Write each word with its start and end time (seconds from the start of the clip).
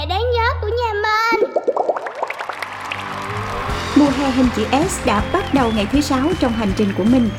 Hè 0.00 0.06
đáng 0.06 0.24
nhớ 0.32 0.48
của 0.60 0.68
nhà 0.68 0.92
mình 0.94 1.50
Mùa 3.96 4.10
hè 4.10 4.30
hình 4.30 4.48
chữ 4.56 4.64
S 4.88 5.06
đã 5.06 5.24
bắt 5.32 5.54
đầu 5.54 5.72
ngày 5.76 5.86
thứ 5.92 6.00
sáu 6.00 6.30
trong 6.40 6.52
hành 6.52 6.72
trình 6.76 6.88
của 6.98 7.04
mình. 7.04 7.30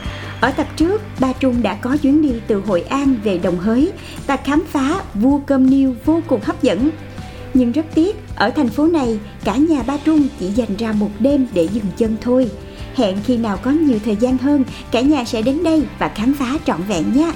Ở 0.42 0.52
tập 0.52 0.68
trước, 0.76 1.02
Ba 1.20 1.34
Trung 1.34 1.64
đã 1.64 1.74
có 1.74 1.98
chuyến 1.98 2.22
đi 2.22 2.34
từ 2.48 2.62
Hội 2.68 2.82
An 2.82 3.16
về 3.24 3.38
Đồng 3.38 3.60
Hới 3.60 3.92
và 4.28 4.38
khám 4.38 4.64
phá 4.72 5.02
vua 5.14 5.40
cơm 5.46 5.70
niêu 5.70 5.96
vô 6.06 6.22
cùng 6.28 6.42
hấp 6.44 6.64
dẫn. 6.64 6.90
Nhưng 7.54 7.72
rất 7.72 7.86
tiếc, 7.96 8.16
ở 8.36 8.50
thành 8.50 8.70
phố 8.70 8.88
này, 8.88 9.20
cả 9.44 9.56
nhà 9.56 9.84
Ba 9.88 9.98
Trung 10.06 10.28
chỉ 10.40 10.48
dành 10.48 10.76
ra 10.78 10.92
một 10.92 11.09
đêm 11.20 11.48
để 11.54 11.68
dừng 11.73 11.88
chân 11.98 12.18
thôi. 12.22 12.50
Hẹn 12.96 13.18
khi 13.26 13.38
nào 13.38 13.58
có 13.58 13.72
nhiều 13.72 14.00
thời 14.06 14.16
gian 14.16 14.38
hơn, 14.38 14.64
cả 14.92 15.02
nhà 15.02 15.26
sẽ 15.26 15.42
đến 15.42 15.64
đây 15.64 15.84
và 16.00 16.12
khám 16.16 16.34
phá 16.34 16.58
trọn 16.66 16.81
vẹn 16.88 17.03
nha. 17.16 17.31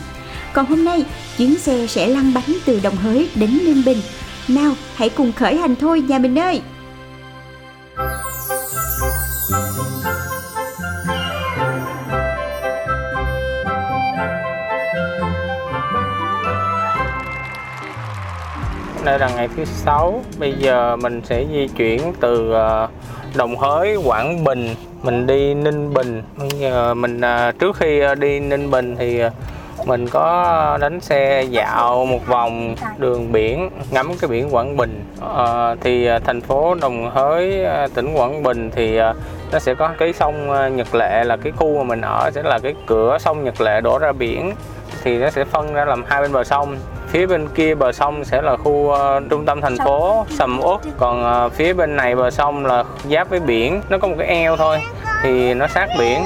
Còn 0.54 0.66
hôm 0.66 0.86
nay, 0.86 1.06
chuyến 1.38 1.60
xe 1.60 1.88
sẽ 1.88 2.08
lăn 2.08 2.34
bánh 2.34 2.58
từ 2.66 2.80
Đồng 2.84 2.95
Hới 2.95 3.30
đến 3.36 3.60
Ninh 3.66 3.84
Bình. 3.86 3.98
Nào, 4.48 4.74
hãy 4.96 5.10
cùng 5.10 5.32
khởi 5.32 5.58
hành 5.58 5.76
thôi 5.76 6.02
nhà 6.02 6.20
mình 6.20 6.40
ơi! 6.40 6.62
Đây 19.06 19.20
là 19.20 19.30
ngày 19.36 19.50
thứ 19.56 19.66
sáu. 19.66 20.23
Bây 20.40 20.54
giờ 20.60 20.96
mình 20.96 21.22
sẽ 21.23 21.46
di 21.52 21.68
chuyển 21.68 22.14
từ 22.20 22.52
ờ, 22.52 22.88
Đồng 23.36 23.58
Hới, 23.58 23.96
Quảng 23.96 24.44
Bình, 24.44 24.76
mình 25.04 25.28
đi 25.28 25.54
Ninh 25.54 25.94
Bình. 25.94 26.23
Bây 26.38 26.50
giờ 26.50 26.94
mình 26.94 27.22
ờ, 27.22 27.52
trước 27.52 27.76
khi 27.76 28.00
ờ, 28.00 28.16
đi 28.16 28.40
Ninh 28.40 28.72
Bình 28.72 28.96
thì 29.00 29.22
mình 29.86 30.08
có 30.08 30.78
đánh 30.81 31.00
xe 31.02 31.44
dạo 31.44 32.05
một 32.05 32.28
vòng 32.28 32.75
đường 32.97 33.31
biển, 33.31 33.69
ngắm 33.92 34.11
cái 34.22 34.27
biển 34.27 34.55
Quảng 34.55 34.77
Bình. 34.77 35.05
à, 35.38 35.75
thì 35.81 36.05
ờ, 36.05 36.19
thành 36.19 36.42
phố 36.42 36.75
Đồng 36.75 37.11
Hới, 37.11 37.64
ờ, 37.64 37.88
tỉnh 37.94 38.14
Quảng 38.14 38.44
Bình 38.44 38.72
thì 38.75 39.00
nó 39.52 39.59
sẽ 39.59 39.73
có 39.73 39.89
cái 39.97 40.14
sông 40.14 40.47
Nhật 40.75 40.95
Lệ 40.95 41.23
là 41.23 41.38
cái 41.38 41.53
khu 41.55 41.77
mà 41.77 41.83
mình 41.83 42.02
ở 42.02 42.31
sẽ 42.31 42.44
là 42.44 42.59
cái 42.59 42.75
cửa 42.86 43.17
sông 43.19 43.44
Nhật 43.44 43.61
Lệ 43.61 43.81
đổ 43.81 44.00
ra 44.00 44.11
biển. 44.11 44.52
Thì 45.03 45.17
nó 45.17 45.30
sẽ 45.30 45.45
phân 45.45 45.73
ra 45.73 45.86
làm 45.86 46.03
hai 46.08 46.22
bên 46.22 46.33
bờ 46.33 46.44
sông. 46.44 46.77
Phía 47.08 47.25
bên 47.25 47.47
kia 47.55 47.75
bờ 47.75 47.92
sông 47.92 48.25
sẽ 48.25 48.42
là 48.42 48.58
khu 48.58 48.72
uh, 48.72 49.23
trung 49.30 49.45
tâm 49.45 49.61
thành 49.61 49.77
phố 49.86 50.25
sầm 50.30 50.59
uất. 50.59 50.80
Còn 50.97 51.45
uh, 51.45 51.53
phía 51.53 51.73
bên 51.73 51.95
này 51.95 52.16
bờ 52.16 52.31
sông 52.31 52.66
là 52.66 52.83
giáp 53.09 53.30
với 53.30 53.39
biển. 53.39 53.81
Nó 53.89 53.97
có 53.97 54.08
một 54.08 54.16
cái 54.17 54.27
eo 54.27 54.58
thôi 54.58 54.77
thì 55.23 55.53
nó 55.53 55.67
sát 55.67 55.89
biển 55.99 56.23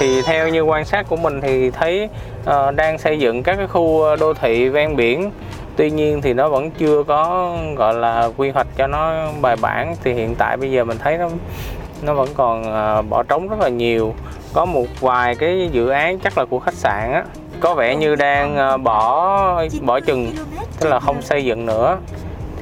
thì 0.00 0.22
theo 0.22 0.48
như 0.48 0.62
quan 0.62 0.84
sát 0.84 1.06
của 1.08 1.16
mình 1.16 1.40
thì 1.40 1.70
thấy 1.70 2.08
uh, 2.50 2.74
đang 2.74 2.98
xây 2.98 3.18
dựng 3.18 3.42
các 3.42 3.56
cái 3.56 3.66
khu 3.66 4.02
ờ, 4.02 4.16
đô 4.16 4.34
thị 4.34 4.68
ven 4.68 4.96
biển. 4.96 5.30
Tuy 5.76 5.90
nhiên 5.90 6.22
thì 6.22 6.34
nó 6.34 6.48
vẫn 6.48 6.70
chưa 6.70 7.02
có 7.02 7.52
gọi 7.76 7.94
là 7.94 8.28
quy 8.36 8.50
hoạch 8.50 8.66
cho 8.76 8.86
nó 8.86 9.28
bài 9.40 9.56
bản. 9.60 9.96
Thì 10.04 10.12
hiện 10.12 10.34
tại 10.34 10.56
bây 10.56 10.70
giờ 10.70 10.84
mình 10.84 10.98
thấy 10.98 11.18
nó 11.18 11.28
nó 12.02 12.14
vẫn 12.14 12.28
còn 12.34 12.60
uh, 12.62 13.08
bỏ 13.08 13.22
trống 13.22 13.48
rất 13.48 13.60
là 13.60 13.68
nhiều. 13.68 14.14
Có 14.52 14.64
một 14.64 14.86
vài 15.00 15.34
cái 15.34 15.68
dự 15.72 15.88
án 15.88 16.18
chắc 16.18 16.38
là 16.38 16.44
của 16.44 16.58
khách 16.58 16.74
sạn 16.74 17.12
á. 17.12 17.24
Có 17.60 17.74
vẻ 17.74 17.96
như 17.96 18.14
đang 18.14 18.74
uh, 18.74 18.80
bỏ 18.80 19.62
bỏ 19.82 20.00
chừng 20.00 20.32
tức 20.80 20.88
là 20.88 21.00
không 21.00 21.22
xây 21.22 21.44
dựng 21.44 21.66
nữa. 21.66 21.98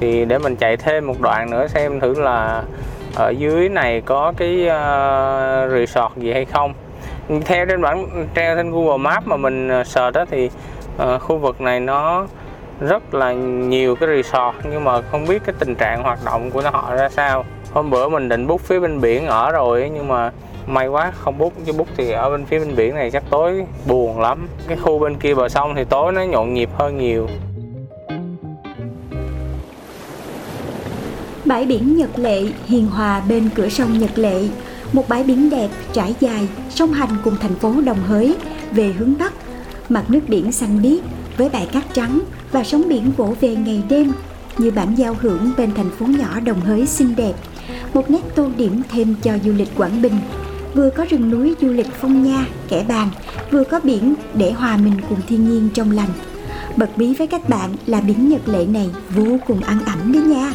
Thì 0.00 0.24
để 0.24 0.38
mình 0.38 0.56
chạy 0.56 0.76
thêm 0.76 1.06
một 1.06 1.20
đoạn 1.20 1.50
nữa 1.50 1.66
xem 1.66 2.00
thử 2.00 2.20
là 2.20 2.62
ở 3.14 3.30
dưới 3.30 3.68
này 3.68 4.00
có 4.00 4.32
cái 4.36 4.66
uh, 4.66 5.72
resort 5.72 6.16
gì 6.16 6.32
hay 6.32 6.44
không 6.44 6.74
theo 7.40 7.66
trên 7.66 7.82
bản 7.82 8.26
treo 8.36 8.56
trên 8.56 8.70
Google 8.70 8.96
Maps 8.96 9.26
mà 9.26 9.36
mình 9.36 9.68
ờ, 9.68 9.84
search 9.84 10.14
đó 10.14 10.24
thì 10.30 10.50
uh, 11.02 11.22
khu 11.22 11.38
vực 11.38 11.60
này 11.60 11.80
nó 11.80 12.26
rất 12.80 13.14
là 13.14 13.32
nhiều 13.32 13.96
cái 13.96 14.08
resort 14.08 14.56
nhưng 14.70 14.84
mà 14.84 15.02
không 15.02 15.26
biết 15.26 15.42
cái 15.44 15.54
tình 15.58 15.74
trạng 15.74 16.02
hoạt 16.02 16.18
động 16.24 16.50
của 16.50 16.62
nó 16.62 16.70
họ 16.70 16.94
ra 16.94 17.08
sao. 17.08 17.44
Hôm 17.72 17.90
bữa 17.90 18.08
mình 18.08 18.28
định 18.28 18.46
bút 18.46 18.60
phía 18.60 18.80
bên 18.80 19.00
biển 19.00 19.26
ở 19.26 19.52
rồi 19.52 19.90
nhưng 19.94 20.08
mà 20.08 20.30
may 20.66 20.86
quá 20.86 21.12
không 21.18 21.38
bút 21.38 21.52
chứ 21.66 21.72
bút 21.72 21.88
thì 21.96 22.10
ở 22.10 22.30
bên 22.30 22.44
phía 22.44 22.58
bên 22.58 22.76
biển 22.76 22.94
này 22.94 23.10
chắc 23.10 23.22
tối 23.30 23.64
buồn 23.86 24.20
lắm. 24.20 24.48
Cái 24.68 24.76
khu 24.76 24.98
bên 24.98 25.14
kia 25.14 25.34
bờ 25.34 25.48
sông 25.48 25.74
thì 25.74 25.84
tối 25.84 26.12
nó 26.12 26.22
nhộn 26.22 26.54
nhịp 26.54 26.70
hơn 26.78 26.98
nhiều. 26.98 27.28
Bãi 31.44 31.64
biển 31.64 31.96
Nhật 31.96 32.18
Lệ 32.18 32.42
hiền 32.66 32.86
hòa 32.86 33.22
bên 33.28 33.48
cửa 33.54 33.68
sông 33.68 33.98
Nhật 33.98 34.18
Lệ, 34.18 34.42
một 34.92 35.08
bãi 35.08 35.24
biển 35.24 35.50
đẹp 35.50 35.68
trải 35.92 36.14
dài 36.20 36.48
song 36.70 36.92
hành 36.92 37.16
cùng 37.24 37.36
thành 37.40 37.54
phố 37.54 37.80
Đồng 37.80 38.02
Hới 38.06 38.36
về 38.72 38.92
hướng 38.98 39.14
bắc. 39.18 39.32
Mặt 39.88 40.10
nước 40.10 40.20
biển 40.28 40.52
xanh 40.52 40.82
biếc 40.82 41.00
với 41.36 41.48
bãi 41.48 41.66
cát 41.66 41.94
trắng 41.94 42.20
và 42.52 42.64
sóng 42.64 42.88
biển 42.88 43.12
vỗ 43.16 43.34
về 43.40 43.56
ngày 43.56 43.82
đêm 43.88 44.12
như 44.58 44.70
bản 44.70 44.94
giao 44.98 45.16
hưởng 45.20 45.52
bên 45.56 45.74
thành 45.74 45.90
phố 45.90 46.06
nhỏ 46.06 46.40
Đồng 46.40 46.60
Hới 46.60 46.86
xinh 46.86 47.16
đẹp. 47.16 47.32
Một 47.94 48.10
nét 48.10 48.20
tô 48.34 48.48
điểm 48.56 48.82
thêm 48.90 49.14
cho 49.22 49.32
du 49.44 49.52
lịch 49.52 49.68
Quảng 49.76 50.02
Bình. 50.02 50.14
Vừa 50.74 50.90
có 50.90 51.06
rừng 51.10 51.30
núi 51.30 51.54
du 51.60 51.68
lịch 51.68 51.88
phong 52.00 52.22
nha, 52.22 52.46
kẻ 52.68 52.84
bàng, 52.88 53.08
vừa 53.50 53.64
có 53.64 53.80
biển 53.80 54.14
để 54.34 54.52
hòa 54.52 54.76
mình 54.76 54.94
cùng 55.08 55.18
thiên 55.28 55.48
nhiên 55.48 55.68
trong 55.74 55.90
lành. 55.90 56.08
Bật 56.76 56.96
bí 56.96 57.14
với 57.14 57.26
các 57.26 57.48
bạn 57.48 57.70
là 57.86 58.00
biển 58.00 58.28
Nhật 58.28 58.48
Lệ 58.48 58.66
này 58.66 58.90
vô 59.14 59.38
cùng 59.46 59.60
ăn 59.60 59.78
ẩm 59.84 60.12
đấy 60.12 60.22
nha. 60.22 60.52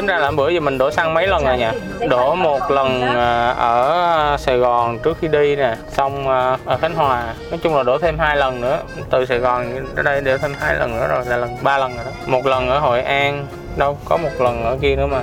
Tính 0.00 0.06
ra 0.06 0.18
là 0.18 0.30
bữa 0.30 0.48
giờ 0.48 0.60
mình 0.60 0.78
đổ 0.78 0.90
xăng 0.90 1.14
mấy 1.14 1.26
lần 1.26 1.44
rồi 1.44 1.58
nhỉ? 1.58 1.66
Đổ 2.08 2.34
một 2.34 2.70
lần 2.70 3.02
à, 3.02 3.50
ở 3.50 4.36
Sài 4.38 4.58
Gòn 4.58 4.98
trước 4.98 5.16
khi 5.20 5.28
đi 5.28 5.56
nè, 5.56 5.76
xong 5.88 6.28
à, 6.28 6.56
ở 6.64 6.76
Khánh 6.76 6.94
Hòa. 6.94 7.34
Nói 7.50 7.58
chung 7.62 7.76
là 7.76 7.82
đổ 7.82 7.98
thêm 7.98 8.18
hai 8.18 8.36
lần 8.36 8.60
nữa. 8.60 8.78
Từ 9.10 9.26
Sài 9.26 9.38
Gòn 9.38 9.86
đến 9.94 10.04
đây 10.04 10.20
đổ 10.20 10.38
thêm 10.38 10.54
hai 10.60 10.74
lần 10.74 10.96
nữa 10.96 11.06
rồi, 11.08 11.24
là 11.26 11.36
lần 11.36 11.56
ba 11.62 11.78
lần 11.78 11.96
rồi 11.96 12.04
đó. 12.04 12.10
Một 12.26 12.46
lần 12.46 12.68
ở 12.68 12.78
Hội 12.78 13.02
An, 13.02 13.46
đâu 13.76 13.98
có 14.04 14.16
một 14.16 14.30
lần 14.38 14.64
ở 14.64 14.76
kia 14.80 14.96
nữa 14.96 15.06
mà. 15.06 15.22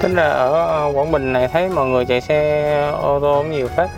Tính 0.00 0.14
ra 0.14 0.28
ở 0.28 0.90
Quảng 0.94 1.12
Bình 1.12 1.32
này 1.32 1.48
thấy 1.48 1.68
mọi 1.68 1.86
người 1.86 2.04
chạy 2.04 2.20
xe 2.20 2.90
ô 3.02 3.18
tô 3.20 3.34
cũng 3.38 3.50
nhiều 3.50 3.68
phết 3.76 3.88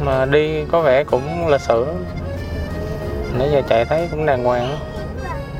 mà 0.00 0.24
đi 0.24 0.64
có 0.72 0.80
vẻ 0.80 1.04
cũng 1.04 1.48
lịch 1.48 1.60
sự 1.60 1.86
nãy 3.38 3.48
giờ 3.52 3.62
chạy 3.68 3.84
thấy 3.84 4.08
cũng 4.10 4.26
đàng 4.26 4.44
hoàng 4.44 4.76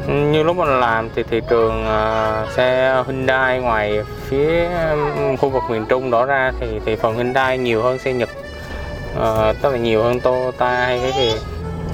như 0.08 0.42
lúc 0.42 0.56
mình 0.56 0.80
làm 0.80 1.08
thì 1.14 1.22
thị 1.22 1.40
trường 1.48 1.86
uh, 1.86 2.50
xe 2.50 3.02
Hyundai 3.06 3.60
ngoài 3.60 4.00
phía 4.28 4.68
khu 5.40 5.48
vực 5.48 5.62
miền 5.70 5.86
Trung 5.88 6.10
đổ 6.10 6.24
ra 6.24 6.52
thì 6.60 6.80
thị 6.84 6.96
phần 6.96 7.16
Hyundai 7.16 7.58
nhiều 7.58 7.82
hơn 7.82 7.98
xe 7.98 8.12
Nhật. 8.12 8.28
Uh, 9.16 9.56
tức 9.62 9.72
là 9.72 9.78
nhiều 9.78 10.02
hơn 10.02 10.20
Toyota 10.20 10.70
hay 10.70 11.00
cái 11.02 11.12
gì. 11.12 11.32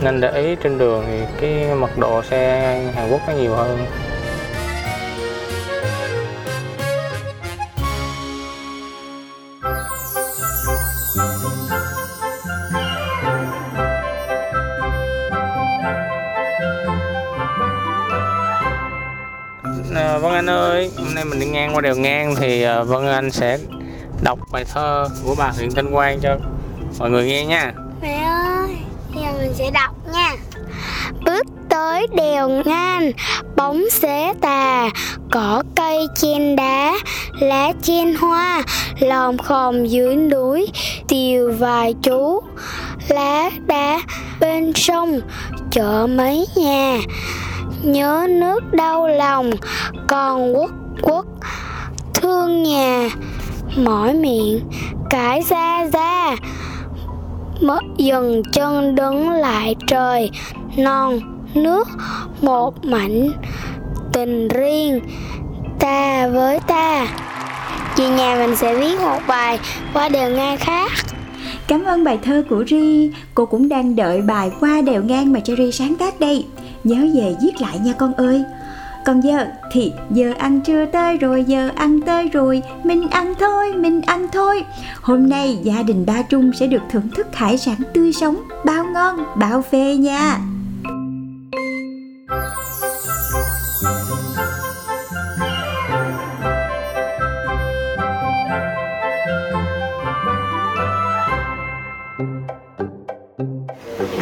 Nên 0.02 0.20
để 0.20 0.30
ý 0.30 0.56
trên 0.62 0.78
đường 0.78 1.04
thì 1.06 1.18
cái 1.40 1.74
mật 1.74 1.98
độ 1.98 2.22
xe 2.22 2.74
Hàn 2.94 3.10
Quốc 3.10 3.20
nó 3.26 3.32
nhiều 3.32 3.54
hơn. 3.54 3.78
Mình 21.40 21.52
đi 21.52 21.58
ngang 21.58 21.74
qua 21.74 21.80
đèo 21.80 21.96
ngang 21.96 22.34
thì 22.36 22.62
ờ, 22.62 22.84
Vân 22.84 23.06
Anh 23.06 23.30
sẽ 23.30 23.58
đọc 24.22 24.38
bài 24.52 24.64
thơ 24.74 25.08
của 25.24 25.34
bà 25.38 25.48
huyện 25.48 25.70
Thanh 25.74 25.92
Quang 25.92 26.20
cho 26.20 26.36
mọi 26.98 27.10
người 27.10 27.26
nghe 27.26 27.46
nha. 27.46 27.72
Mẹ 28.02 28.22
ơi, 28.24 28.76
giờ 29.14 29.32
mình 29.38 29.52
sẽ 29.54 29.70
đọc 29.70 29.96
nha. 30.12 30.36
Bước 31.24 31.46
tới 31.68 32.06
đèo 32.16 32.48
ngang, 32.48 33.12
bóng 33.56 33.82
xế 33.90 34.32
tà, 34.40 34.90
cỏ 35.30 35.62
cây 35.76 36.06
trên 36.14 36.56
đá, 36.56 36.94
lá 37.40 37.72
trên 37.82 38.14
hoa, 38.14 38.62
lòm 38.98 39.38
khòm 39.38 39.86
dưới 39.86 40.16
núi, 40.16 40.66
tiều 41.08 41.52
vài 41.52 41.94
chú. 42.02 42.40
Lá 43.08 43.50
đá 43.66 44.00
bên 44.40 44.72
sông, 44.74 45.20
chợ 45.70 46.06
mấy 46.06 46.46
nhà, 46.56 46.98
nhớ 47.82 48.26
nước 48.30 48.72
đau 48.72 49.08
lòng 49.08 49.50
còn 50.08 50.56
quốc 50.56 50.70
quốc. 51.02 51.26
Thương 52.14 52.62
nhà, 52.62 53.08
mỏi 53.76 54.14
miệng, 54.14 54.60
cãi 55.10 55.42
ra 55.48 55.86
ra 55.92 56.36
mất 57.60 57.82
dần 57.96 58.42
chân 58.52 58.94
đứng 58.94 59.30
lại 59.30 59.76
trời, 59.86 60.30
non, 60.76 61.20
nước, 61.54 61.88
một 62.42 62.84
mảnh 62.84 63.28
tình 64.12 64.48
riêng, 64.48 65.00
ta 65.80 66.28
với 66.28 66.60
ta. 66.60 67.06
Chị 67.96 68.08
nhà 68.08 68.36
mình 68.38 68.56
sẽ 68.56 68.74
viết 68.74 69.00
một 69.00 69.18
bài 69.28 69.58
qua 69.94 70.08
đều 70.08 70.30
ngang 70.30 70.56
khác. 70.56 70.90
Cảm 71.66 71.84
ơn 71.84 72.04
bài 72.04 72.18
thơ 72.22 72.42
của 72.50 72.64
Ri. 72.66 73.10
Cô 73.34 73.46
cũng 73.46 73.68
đang 73.68 73.96
đợi 73.96 74.22
bài 74.22 74.50
qua 74.60 74.80
đều 74.80 75.02
ngang 75.02 75.32
mà 75.32 75.40
Cherry 75.40 75.72
sáng 75.72 75.94
tác 75.94 76.20
đây. 76.20 76.46
Nhớ 76.84 77.06
về 77.14 77.34
viết 77.42 77.60
lại 77.60 77.78
nha 77.78 77.92
con 77.92 78.14
ơi 78.14 78.44
còn 79.04 79.20
giờ 79.20 79.46
thì 79.72 79.92
giờ 80.10 80.32
ăn 80.38 80.60
trưa 80.60 80.86
tới 80.86 81.16
rồi, 81.16 81.44
giờ 81.44 81.70
ăn 81.76 82.00
tới 82.00 82.28
rồi. 82.28 82.62
Mình 82.84 83.08
ăn 83.10 83.34
thôi, 83.40 83.72
mình 83.76 84.02
ăn 84.06 84.26
thôi. 84.32 84.64
Hôm 85.00 85.28
nay 85.28 85.58
gia 85.62 85.82
đình 85.82 86.06
ba 86.06 86.22
trung 86.22 86.52
sẽ 86.52 86.66
được 86.66 86.82
thưởng 86.90 87.08
thức 87.16 87.26
hải 87.32 87.58
sản 87.58 87.76
tươi 87.94 88.12
sống, 88.12 88.36
bao 88.64 88.84
ngon, 88.84 89.24
bao 89.36 89.62
phê 89.62 89.96
nha. 89.96 90.38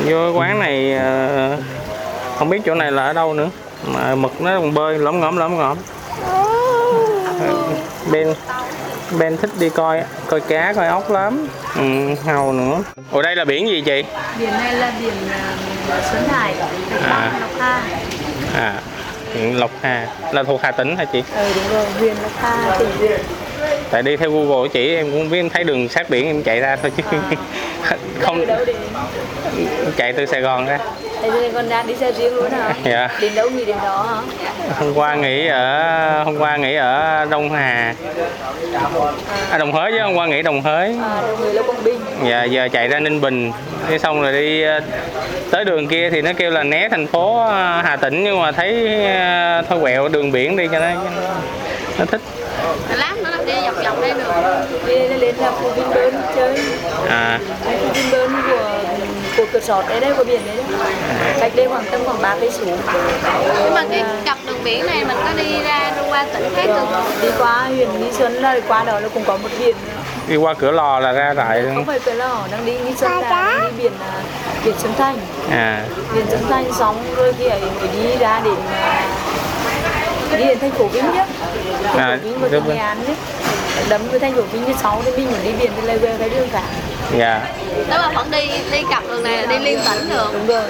Vô 0.06 0.32
quán 0.32 0.58
này 0.58 0.94
ờ, 0.94 1.56
không 2.36 2.50
biết 2.50 2.58
chỗ 2.64 2.74
này 2.74 2.92
là 2.92 3.06
ở 3.06 3.12
đâu 3.12 3.34
nữa 3.34 3.50
mà 3.84 4.14
mực 4.14 4.40
nó 4.40 4.50
còn 4.60 4.74
bơi 4.74 4.98
lõm 4.98 5.20
ngõm 5.20 5.36
lõm 5.36 5.56
ngõm. 5.56 5.78
Bên 8.10 8.34
bên 9.18 9.36
thích 9.36 9.50
đi 9.58 9.68
coi 9.68 10.02
coi 10.26 10.40
cá 10.40 10.72
coi 10.72 10.86
ốc 10.86 11.10
lắm. 11.10 11.48
Ừ, 11.76 12.14
hầu 12.24 12.52
nữa. 12.52 12.82
Ở 13.12 13.22
đây 13.22 13.36
là 13.36 13.44
biển 13.44 13.68
gì 13.68 13.82
chị? 13.86 14.04
Biển 14.38 14.50
này 14.50 14.72
là 14.72 14.92
biển 15.00 15.14
uh, 15.88 16.04
Xuân 16.12 16.28
Hải 16.28 16.54
À. 17.02 17.32
Lộc 17.40 17.50
Hà. 17.58 17.82
À 18.54 18.74
huyện 19.34 19.54
lộc 19.54 19.70
hà. 19.82 20.06
Là 20.32 20.42
thuộc 20.42 20.62
hà 20.62 20.70
tĩnh 20.70 20.96
hả 20.96 21.04
chị? 21.04 21.22
Ừ 21.36 21.52
đúng 21.54 21.72
rồi 21.72 21.86
huyện 21.98 22.16
Lộc 22.22 22.32
Hà 22.40 22.76
tỉnh 22.78 22.90
tại 23.90 24.02
đi 24.02 24.16
theo 24.16 24.30
google 24.30 24.68
chỉ 24.72 24.94
em 24.94 25.10
cũng 25.10 25.30
biết 25.30 25.44
thấy 25.54 25.64
đường 25.64 25.88
sát 25.88 26.10
biển 26.10 26.26
em 26.26 26.42
chạy 26.42 26.60
ra 26.60 26.76
thôi 26.82 26.92
chứ 26.96 27.02
không. 28.20 28.38
Đi 28.38 28.46
đâu 28.46 28.58
để 28.66 28.74
chạy 29.96 30.12
từ 30.12 30.26
sài 30.26 30.40
gòn 30.40 30.66
ra. 30.66 30.78
Con 31.54 31.68
ra 31.68 31.82
đi 31.82 31.94
xe 31.94 32.12
riêng 32.12 32.34
luôn 32.34 32.50
hả? 32.50 32.74
Dạ. 32.84 33.08
Đến 33.20 33.34
đâu 33.34 33.50
nghỉ 33.50 33.64
đến 33.64 33.76
đó 33.82 34.06
hả? 34.08 34.20
hôm 34.78 34.94
qua 34.94 35.14
nghỉ 35.14 35.46
ở 35.46 36.22
hôm 36.24 36.38
qua 36.38 36.56
nghỉ 36.56 36.74
ở 36.74 37.24
đông 37.30 37.50
hà. 37.50 37.94
À, 39.50 39.58
đồng 39.58 39.72
hới 39.72 39.92
chứ 39.92 39.98
hôm 40.02 40.14
qua 40.14 40.26
nghỉ 40.26 40.42
đồng 40.42 40.62
hới. 40.62 40.96
À, 41.02 41.20
người 41.40 41.54
là 41.54 41.62
Quảng 41.62 41.84
Bình. 41.84 42.00
Giờ 42.24 42.44
giờ 42.44 42.68
chạy 42.72 42.88
ra 42.88 43.00
ninh 43.00 43.20
bình. 43.20 43.52
Thế 43.88 43.98
xong 43.98 44.22
rồi 44.22 44.32
đi 44.32 44.62
ờ, 44.62 44.80
tới 45.50 45.64
đường 45.64 45.88
kia 45.88 46.10
thì 46.10 46.22
nó 46.22 46.30
kêu 46.36 46.50
là 46.50 46.62
né 46.62 46.88
thành 46.90 47.06
phố 47.06 47.38
ờ, 47.38 47.82
hà 47.84 47.96
tĩnh 47.96 48.24
nhưng 48.24 48.40
mà 48.40 48.52
thấy 48.52 49.02
ờ, 49.06 49.62
thôi 49.68 49.78
quẹo 49.82 50.08
đường 50.08 50.32
biển 50.32 50.56
đi 50.56 50.68
cho 50.72 50.78
nó 50.78 50.90
nó 51.98 52.04
thích. 52.04 52.20
Lát 52.96 53.14
dọc 53.68 53.84
dọc 53.84 54.00
đây 54.00 54.12
nữa 54.14 54.64
Đi 54.86 54.94
lên 55.08 55.34
là 55.36 55.50
khu 55.50 55.70
Vinpearl 55.76 56.16
chơi. 56.36 56.58
À. 57.08 57.38
Khu 57.64 57.88
Vinpearl 57.94 58.32
của 58.48 58.68
của 59.36 59.44
cửa 59.52 59.60
sọt 59.60 59.88
đấy 59.88 60.00
đấy, 60.00 60.12
của 60.16 60.24
biển 60.24 60.40
đấy 60.46 60.56
đấy. 60.56 60.66
Cách 61.40 61.52
đây 61.56 61.68
khoảng 61.68 61.84
tầm 61.90 62.00
khoảng 62.04 62.22
3 62.22 62.36
cây 62.40 62.50
số. 62.50 62.64
Nhưng 63.64 63.74
mà 63.74 63.84
cái 63.90 64.04
cặp 64.24 64.38
đường 64.46 64.64
biển 64.64 64.86
này 64.86 65.04
mình 65.04 65.16
có 65.24 65.30
đi 65.36 65.62
ra 65.62 65.92
đi 65.96 66.02
qua 66.10 66.26
tỉnh 66.34 66.50
khác 66.56 66.66
được 66.66 66.72
không? 66.92 67.04
Đi 67.22 67.28
qua 67.38 67.64
huyện 67.76 67.88
Nghi 68.00 68.12
Xuân 68.12 68.32
là 68.32 68.60
qua 68.68 68.84
đó 68.84 69.00
là 69.00 69.08
cũng 69.14 69.24
có 69.24 69.36
một 69.36 69.48
biển. 69.58 69.76
Nữa 69.86 69.92
đi 70.28 70.36
qua 70.36 70.54
cửa 70.54 70.70
lò 70.70 71.00
là 71.00 71.12
ra 71.12 71.32
lại 71.34 71.62
Không 71.74 71.84
phải 71.84 71.98
cửa 71.98 72.12
lò, 72.14 72.46
đang 72.52 72.66
đi 72.66 72.72
Nghi 72.72 72.94
Xuân 72.96 73.12
là 73.20 73.60
đi 73.62 73.82
biển 73.82 73.92
à, 74.00 74.20
biển 74.64 74.74
Xuân 74.78 74.92
Thành. 74.98 75.16
À. 75.50 75.84
Biển 76.14 76.24
Xuân 76.30 76.40
Thành 76.50 76.72
xong 76.72 76.96
rồi 77.16 77.32
thì 77.38 77.46
ấy 77.48 77.60
mới 77.60 77.88
đi 78.02 78.16
ra 78.18 78.40
đến 78.44 78.54
à, 78.72 79.06
đi 80.38 80.44
đến 80.44 80.58
thành 80.58 80.70
phố 80.70 80.86
Vinh 80.86 81.04
chứ 81.04 81.20
thành 81.84 81.96
À, 81.98 82.18
phố 82.22 82.28
Vinh 82.28 82.38
và 82.40 82.48
đúng 82.48 82.68
Nghệ. 82.68 82.76
An 82.76 82.98
chứ 83.06 83.12
đấm 83.88 84.00
với 84.10 84.20
thành 84.20 84.34
phố 84.34 84.42
Vinh 84.42 84.64
như 84.64 84.72
sáu 84.82 85.02
thì 85.04 85.12
mình 85.16 85.26
muốn 85.26 85.38
đi 85.44 85.52
biển 85.60 85.72
thì 85.76 85.86
lại 85.86 85.98
về 85.98 86.16
cái 86.18 86.28
đường 86.28 86.48
khác 86.52 86.62
dạ. 87.18 87.40
Nếu 87.88 87.98
mà 87.98 88.10
vẫn 88.14 88.30
đi 88.30 88.50
đi 88.72 88.82
cặp 88.90 89.04
đường 89.08 89.22
này 89.22 89.36
là 89.36 89.46
đi 89.46 89.58
liên 89.58 89.78
tỉnh 89.90 90.08
được. 90.08 90.30
Đúng 90.32 90.46
rồi. 90.46 90.62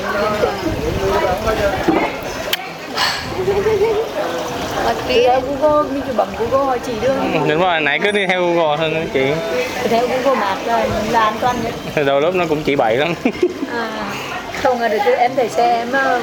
Google 5.61 5.91
mình 5.93 6.03
chỉ 6.07 6.13
bấm 6.17 6.29
Google 6.39 6.67
hỏi 6.67 6.79
chỉ 6.87 6.93
đường. 7.03 7.49
Đúng 7.49 7.61
rồi 7.61 7.81
nãy 7.81 8.01
cứ 8.03 8.11
đi 8.11 8.27
theo 8.27 8.47
google 8.47 8.77
thôi 8.77 8.91
đó 8.91 9.01
chị. 9.13 9.33
Theo 9.89 10.07
Google 10.09 10.41
Maps 10.41 10.67
là, 10.67 10.87
là 11.11 11.21
an 11.21 11.35
toàn 11.41 11.57
nhất. 11.65 11.75
Thì 11.95 12.05
đôi 12.05 12.21
lúc 12.21 12.35
nó 12.35 12.45
cũng 12.49 12.63
chỉ 12.63 12.77
bậy 12.77 12.97
lắm. 12.97 13.15
À, 13.73 13.91
không 14.63 14.81
là 14.81 14.89
được 14.89 14.99
chứ 15.05 15.15
em 15.15 15.35
thấy 15.37 15.49
xe 15.49 15.77
em 15.77 15.93
ờ, 15.93 16.21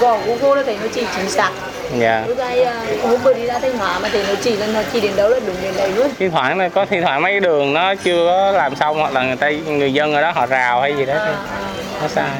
gõ 0.00 0.18
Google 0.26 0.56
là 0.56 0.62
thấy 0.66 0.78
nó 0.82 0.88
chỉ 0.94 1.06
chính 1.16 1.30
xác 1.30 1.50
dạ. 1.98 2.24
Đây 2.38 2.64
à, 2.64 2.82
hôm 3.02 3.20
vừa 3.22 3.34
đi 3.34 3.46
ra 3.46 3.58
Thanh 3.58 3.78
Hóa 3.78 3.98
mà 3.98 4.08
thấy 4.12 4.24
nó 4.28 4.34
chỉ 4.42 4.56
là 4.56 4.66
nó 4.66 4.80
chỉ 4.92 5.00
đến 5.00 5.12
đâu 5.16 5.28
là 5.28 5.40
đúng 5.46 5.56
đến 5.62 5.74
đấy 5.76 5.90
luôn. 5.96 6.06
Thi 6.18 6.28
thoảng 6.28 6.58
là 6.58 6.68
có 6.68 6.86
thi 6.86 7.00
thoảng 7.00 7.22
mấy 7.22 7.40
đường 7.40 7.72
nó 7.72 7.94
chưa 7.94 8.26
có 8.26 8.52
làm 8.52 8.76
xong 8.76 8.98
hoặc 8.98 9.12
là 9.12 9.22
người 9.22 9.36
ta 9.36 9.50
người 9.50 9.92
dân 9.92 10.14
ở 10.14 10.22
đó 10.22 10.30
họ 10.30 10.46
rào 10.46 10.80
hay 10.80 10.94
gì 10.96 11.04
đó 11.04 11.14
à, 11.14 11.26
thì 11.26 11.32
à. 11.32 12.00
nó 12.02 12.08
sai. 12.08 12.30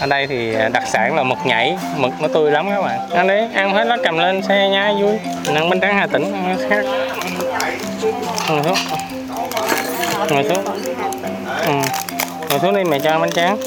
Ở 0.00 0.06
đây 0.06 0.26
thì 0.26 0.54
đặc 0.72 0.82
sản 0.86 1.16
là 1.16 1.22
mực 1.22 1.38
nhảy 1.44 1.78
mực 1.96 2.12
nó 2.20 2.28
tươi 2.28 2.50
lắm 2.50 2.70
các 2.70 2.82
bạn. 2.82 3.10
Ăn 3.10 3.28
đi 3.28 3.38
ăn 3.54 3.74
hết 3.74 3.84
nó 3.84 3.96
cầm 4.04 4.18
lên 4.18 4.42
xe 4.42 4.68
nhai 4.68 4.94
vui. 4.94 5.18
Mình 5.46 5.54
ăn 5.54 5.70
bánh 5.70 5.80
tráng 5.80 5.96
hà 5.96 6.06
tĩnh 6.06 6.32
ăn 6.32 6.56
khác. 6.70 6.84
Ngồi 8.48 8.62
xuống. 8.64 8.78
Ngồi 10.30 10.44
xuống. 10.44 10.64
Ừ. 11.66 11.72
ngồi 12.50 12.58
xuống 12.58 12.74
đi 12.74 12.84
mẹ 12.84 12.98
cho 12.98 13.18
bánh 13.18 13.30
tráng 13.30 13.58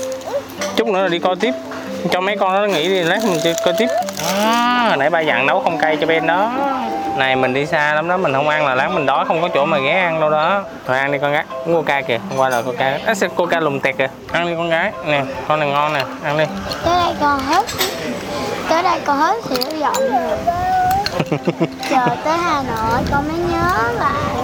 chút 0.76 0.88
nữa 0.88 1.02
là 1.02 1.08
đi 1.08 1.20
coi 1.20 1.36
tiếp. 1.36 1.54
Cho 2.12 2.22
mấy 2.22 2.38
con 2.38 2.54
nó 2.54 2.66
nghỉ 2.66 2.88
đi 2.88 3.04
lát 3.04 3.20
mình 3.24 3.40
chơi 3.44 3.54
coi 3.66 3.74
tiếp. 3.78 3.88
À, 4.44 4.96
nãy 5.00 5.10
ba 5.10 5.20
dặn 5.20 5.46
nấu 5.46 5.60
không 5.62 5.78
cay 5.78 5.98
cho 6.02 6.08
bên 6.08 6.28
đó. 6.28 6.52
Này 7.18 7.36
mình 7.36 7.54
đi 7.54 7.66
xa 7.66 7.94
lắm 7.94 8.08
đó 8.08 8.18
mình 8.18 8.34
không 8.34 8.50
ăn 8.50 8.66
là 8.66 8.76
lát 8.76 8.90
mình 8.92 9.06
đói 9.06 9.26
không 9.26 9.42
có 9.42 9.50
chỗ 9.54 9.66
mà 9.66 9.78
ghé 9.80 10.00
ăn 10.02 10.20
đâu 10.20 10.30
đó. 10.30 10.64
Rồi 10.88 11.00
ăn 11.00 11.12
đi 11.12 11.18
con 11.22 11.32
gái. 11.34 11.44
Uống 11.66 11.76
coca 11.76 12.02
kìa 12.02 12.20
hôm 12.30 12.40
qua 12.40 12.50
là 12.50 12.62
coca. 12.62 13.00
À, 13.06 13.16
sao 13.16 13.30
coca 13.30 13.60
lùng 13.60 13.80
tẹt 13.80 13.98
kìa. 13.98 14.10
Ăn 14.32 14.48
đi 14.48 14.54
con 14.58 14.70
gái. 14.70 14.92
Nè 15.06 15.24
con 15.48 15.60
này 15.60 15.70
ngon 15.70 15.94
nè 15.94 16.04
ăn 16.24 16.38
đi. 16.38 16.46
Tới 16.86 16.96
đây 17.06 17.14
còn 17.22 17.40
hết. 17.40 17.66
Tới 18.70 18.84
đây 18.84 19.00
còn 19.06 19.18
hết 19.18 19.36
nó 19.50 19.78
giọng 19.80 19.94
rồi 20.12 20.38
Chờ 21.90 22.06
tới 22.26 22.38
Hà 22.38 22.64
Nội 22.64 23.02
con 23.12 23.28
mới 23.28 23.38
nhớ 23.38 23.92
lại 24.00 24.44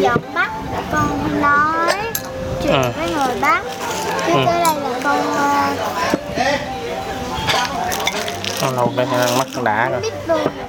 Giọng 0.00 0.20
Bắc 0.34 0.50
con 0.92 1.40
nói 1.42 1.92
Chuyện 2.62 2.72
Ừ. 2.72 2.88
với 2.98 3.10
người 3.10 3.36
Bắc 3.40 3.62
Chứ 4.26 4.32
Ừ. 4.32 4.40
tới 4.46 4.60
đây 4.64 4.74
là 4.82 4.93
con 5.04 5.16
con 8.60 8.76
đâu 8.76 8.92
đây 8.96 9.06
ăn 9.20 9.38
mắt 9.38 9.46
đã 9.62 9.90
rồi. 9.90 10.00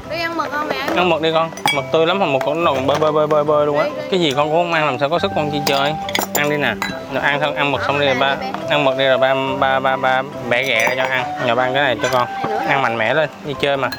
Đi 0.09 0.21
ăn 0.21 0.37
mực 0.37 0.51
không 0.51 0.67
mẹ? 0.67 0.75
ăn 0.95 1.09
mực 1.09 1.21
đi 1.21 1.31
con. 1.33 1.49
Mực 1.73 1.85
tươi 1.91 2.05
lắm 2.05 2.19
mà 2.19 2.25
một 2.25 2.39
con 2.45 2.65
đồng 2.65 2.87
bơi 2.87 2.99
bơi 2.99 3.11
bơi 3.11 3.27
bơi 3.27 3.43
bơi 3.43 3.65
luôn 3.65 3.79
á. 3.79 3.85
Cái 4.11 4.19
gì 4.19 4.33
con 4.35 4.47
cũng 4.47 4.55
không 4.55 4.73
ăn 4.73 4.85
làm 4.85 4.99
sao 4.99 5.09
có 5.09 5.19
sức 5.19 5.31
con 5.35 5.51
chi 5.51 5.61
chơi? 5.65 5.93
Ăn 6.35 6.49
đi 6.49 6.57
nè. 6.57 6.73
Rồi 7.13 7.23
ăn 7.23 7.39
thôi 7.41 7.53
ăn 7.55 7.71
mực 7.71 7.81
xong 7.87 7.99
đi 7.99 8.05
rồi 8.05 8.15
ba. 8.15 8.35
Ăn 8.69 8.85
mực 8.85 8.97
đi 8.97 9.05
rồi 9.05 9.17
ba 9.17 9.33
ba 9.59 9.79
ba 9.79 9.95
ba 9.95 10.21
bẻ 10.49 10.63
ghẹ 10.63 10.89
ra 10.89 10.95
cho 10.95 11.03
ăn. 11.13 11.25
Nhờ 11.45 11.55
ba 11.55 11.63
ăn 11.63 11.73
cái 11.73 11.83
này 11.83 11.97
cho 12.03 12.09
con. 12.11 12.27
Ăn 12.67 12.81
mạnh 12.81 12.97
mẽ 12.97 13.13
lên 13.13 13.29
đi 13.45 13.53
chơi 13.61 13.77
mà. 13.77 13.89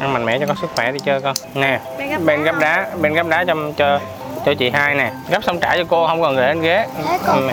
Ăn 0.00 0.12
mạnh 0.12 0.24
mẽ 0.24 0.38
cho 0.38 0.46
có 0.46 0.54
sức 0.60 0.70
khỏe 0.74 0.92
đi 0.92 0.98
chơi 1.04 1.20
con. 1.20 1.34
Nè 1.54 1.80
bên 2.24 2.42
gấp 2.42 2.58
đá 2.58 2.86
bên 3.00 3.14
gấp 3.14 3.26
đá 3.26 3.44
cho 3.44 3.54
cho 3.76 4.00
cho 4.46 4.54
chị 4.54 4.70
hai 4.70 4.94
nè. 4.94 5.12
Gấp 5.30 5.44
xong 5.44 5.60
trả 5.60 5.76
cho 5.76 5.84
cô 5.88 6.06
không 6.06 6.22
còn 6.22 6.36
để 6.36 6.46
lên 6.46 6.60
ghế. 6.60 6.86
Thế 7.06 7.18
ừ, 7.26 7.50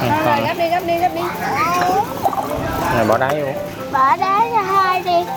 rồi 0.00 0.10
còn 0.24 0.44
Gấp 0.44 0.54
đi 0.58 0.68
gấp 0.70 0.80
đi 0.86 0.98
gấp 0.98 1.14
đi 1.14 1.22
này 2.94 3.04
bỏ 3.08 3.18
đá 3.18 3.34
vô 3.34 3.52
Bỏ 3.92 4.16
đá 4.16 4.40
cho 4.50 4.62
hai 4.62 5.02
đi 5.02 5.30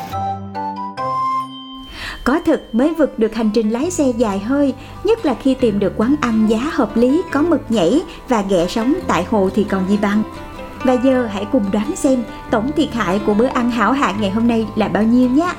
Có 2.23 2.39
thực 2.45 2.75
mới 2.75 2.93
vượt 2.93 3.19
được 3.19 3.35
hành 3.35 3.49
trình 3.53 3.69
lái 3.69 3.91
xe 3.91 4.03
dài 4.17 4.39
hơi, 4.39 4.73
nhất 5.03 5.25
là 5.25 5.35
khi 5.41 5.53
tìm 5.53 5.79
được 5.79 5.93
quán 5.97 6.15
ăn 6.21 6.47
giá 6.49 6.57
hợp 6.57 6.97
lý 6.97 7.21
có 7.31 7.41
mực 7.41 7.61
nhảy 7.69 8.01
và 8.27 8.43
ghẹ 8.49 8.67
sống 8.67 8.93
tại 9.07 9.25
hồ 9.29 9.49
thì 9.55 9.63
còn 9.63 9.89
gì 9.89 9.97
bằng. 9.97 10.23
Và 10.83 10.93
giờ 10.93 11.29
hãy 11.33 11.45
cùng 11.51 11.63
đoán 11.71 11.95
xem 11.95 12.23
tổng 12.51 12.71
thiệt 12.71 12.93
hại 12.93 13.21
của 13.25 13.33
bữa 13.33 13.47
ăn 13.47 13.71
hảo 13.71 13.91
hạng 13.91 14.21
ngày 14.21 14.29
hôm 14.29 14.47
nay 14.47 14.67
là 14.75 14.87
bao 14.87 15.03
nhiêu 15.03 15.29
nhé. 15.29 15.53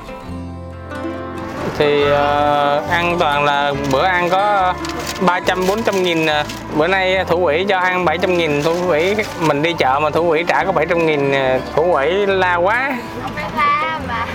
Thì 1.77 2.03
ờ, 2.11 2.81
ăn 2.89 3.17
toàn 3.19 3.43
là 3.43 3.73
bữa 3.91 4.03
ăn 4.03 4.29
có 4.29 4.73
300 5.21 5.67
400 5.67 6.03
nghìn 6.03 6.25
à. 6.25 6.45
bữa 6.75 6.87
nay 6.87 7.25
thủ 7.27 7.43
quỹ 7.43 7.65
cho 7.69 7.79
ăn 7.79 8.05
700 8.05 8.37
nghìn 8.37 8.63
thủ 8.63 8.75
quỹ 8.87 9.15
mình 9.39 9.61
đi 9.61 9.73
chợ 9.73 9.99
mà 10.01 10.09
thủ 10.09 10.29
quỹ 10.29 10.43
trả 10.47 10.63
có 10.63 10.71
700 10.71 11.05
nghìn 11.05 11.31
à, 11.31 11.59
thủ 11.75 11.93
quỹ 11.93 12.25
la 12.25 12.55
quá. 12.55 12.97
Không 13.21 13.31
phải 13.35 13.49
tha 13.55 13.99
mà. 14.07 14.25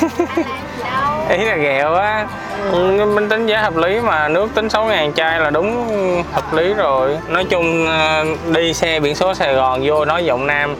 Ý 1.28 1.44
là 1.44 1.56
ghẹo 1.56 1.94
á. 1.94 2.26
Ừ, 2.72 3.06
mình 3.14 3.28
tính 3.28 3.46
giá 3.46 3.60
hợp 3.60 3.76
lý 3.76 4.00
mà 4.00 4.28
nước 4.28 4.54
tính 4.54 4.68
6 4.68 4.84
ngàn 4.84 5.12
chai 5.12 5.40
là 5.40 5.50
đúng 5.50 5.86
hợp 6.32 6.54
lý 6.54 6.74
rồi. 6.74 7.18
Nói 7.28 7.44
chung 7.44 7.86
ờ, 7.86 8.24
đi 8.46 8.74
xe 8.74 9.00
biển 9.00 9.14
số 9.14 9.34
Sài 9.34 9.54
Gòn 9.54 9.80
vô 9.84 10.04
nói 10.04 10.24
giọng 10.24 10.46
Nam 10.46 10.76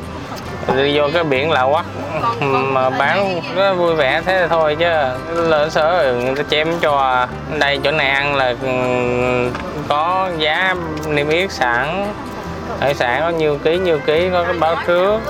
đi 0.76 0.98
vô 0.98 1.08
cái 1.14 1.24
biển 1.24 1.50
lạ 1.50 1.66
quắc 1.70 1.84
mà 2.40 2.90
bán 2.90 3.40
nó 3.56 3.74
vui 3.74 3.94
vẻ 3.94 4.22
thế 4.26 4.46
thôi 4.50 4.76
chứ 4.78 4.86
lỡ 5.34 5.68
sở 5.68 6.14
người 6.24 6.34
ta 6.34 6.42
chém 6.50 6.78
cho 6.80 7.26
đây 7.58 7.80
chỗ 7.84 7.90
này 7.90 8.08
ăn 8.08 8.34
là 8.34 8.54
ừ, 8.62 8.68
có 9.88 10.28
giá 10.38 10.74
niêm 11.06 11.28
yết 11.28 11.52
sẵn. 11.52 12.12
Hải 12.80 12.94
sản 12.94 13.20
có 13.20 13.28
nhiêu 13.28 13.58
ký 13.64 13.78
nhiêu 13.78 13.98
ký 14.06 14.28
có 14.32 14.44
cái 14.44 14.52
báo 14.52 14.76
trước. 14.86 15.20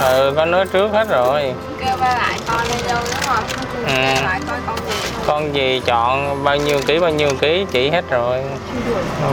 ừ, 0.00 0.32
có 0.36 0.44
nói 0.44 0.66
trước 0.72 0.92
hết 0.92 1.08
rồi. 1.08 1.54
Kêu 1.80 1.96
ba 2.00 2.06
lại 2.06 2.38
coi 2.48 2.64
đi 2.64 2.88
đâu 2.88 2.98
đúng 3.04 3.22
không? 3.26 3.44
Ừ. 3.86 3.92
Kêu 4.14 4.24
lại 4.24 4.40
coi 4.48 4.58
con 4.66 4.76
gì. 4.76 4.92
Con 5.26 5.54
gì 5.54 5.82
chọn 5.84 6.44
bao 6.44 6.56
nhiêu 6.56 6.80
ký 6.86 6.98
bao 6.98 7.10
nhiêu 7.10 7.30
ký 7.40 7.66
chỉ 7.70 7.90
hết 7.90 8.10
rồi. 8.10 8.42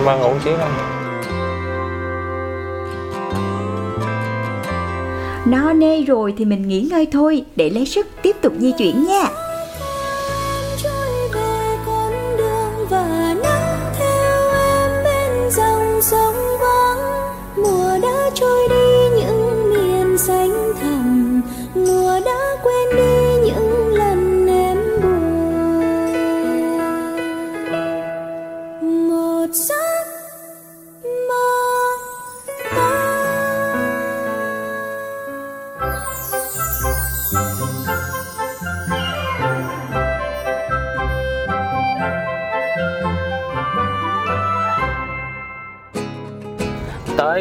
Ba 0.06 0.14
ngủ 0.16 0.34
xíu 0.46 0.54
không 0.58 0.99
No 5.50 5.74
nê 5.74 6.02
rồi 6.02 6.34
thì 6.38 6.46
mình 6.46 6.68
nghỉ 6.68 6.82
ngơi 6.82 7.08
thôi, 7.12 7.44
để 7.56 7.70
lấy 7.70 7.86
sức 7.86 8.08
tiếp 8.22 8.36
tục 8.42 8.54
di 8.60 8.72
chuyển 8.78 9.06
nha. 9.06 9.49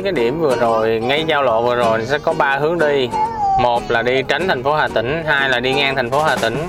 Cái 0.09 0.25
điểm 0.25 0.41
vừa 0.41 0.57
rồi 0.57 1.01
ngay 1.01 1.25
giao 1.27 1.43
lộ 1.43 1.63
vừa 1.63 1.75
rồi 1.75 2.07
sẽ 2.07 2.19
có 2.19 2.33
ba 2.33 2.57
hướng 2.57 2.79
đi. 2.79 3.09
Một 3.61 3.83
là 3.89 4.03
đi 4.03 4.23
tránh 4.29 4.49
thành 4.49 4.63
phố 4.63 4.75
Hà 4.75 4.89
Tĩnh 4.89 5.23
hai 5.27 5.49
là 5.49 5.61
đi 5.61 5.73
ngang 5.75 5.97
thành 5.97 6.11
phố 6.11 6.23
Hà 6.23 6.37
Tĩnh. 6.37 6.69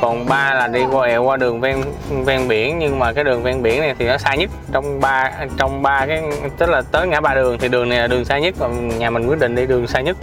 Còn 0.00 0.26
ba 0.28 0.54
là 0.54 0.66
đi 0.66 0.80
qua 0.92 1.08
ẹo 1.08 1.22
qua 1.22 1.36
đường 1.36 1.60
ven 1.60 1.82
ven 2.24 2.48
biển 2.48 2.78
nhưng 2.78 2.98
mà 2.98 3.12
cái 3.12 3.24
đường 3.24 3.42
ven 3.42 3.62
biển 3.62 3.80
này 3.80 3.94
thì 3.98 4.06
nó 4.06 4.18
xa 4.18 4.34
nhất. 4.34 4.50
Trong 4.72 5.00
ba 5.00 5.30
trong 5.56 5.82
ba 5.82 6.06
cái 6.06 6.22
tức 6.58 6.70
là 6.70 6.82
tới 6.92 7.06
ngã 7.06 7.20
ba 7.20 7.34
đường 7.34 7.58
thì 7.58 7.68
đường 7.68 7.88
này 7.88 7.98
là 7.98 8.06
đường 8.06 8.24
xa 8.24 8.38
nhất 8.38 8.54
còn 8.58 8.98
nhà 8.98 9.10
mình 9.10 9.26
quyết 9.26 9.38
định 9.38 9.54
đi 9.54 9.66
đường 9.66 9.86
xa 9.86 10.00
nhất 10.00 10.16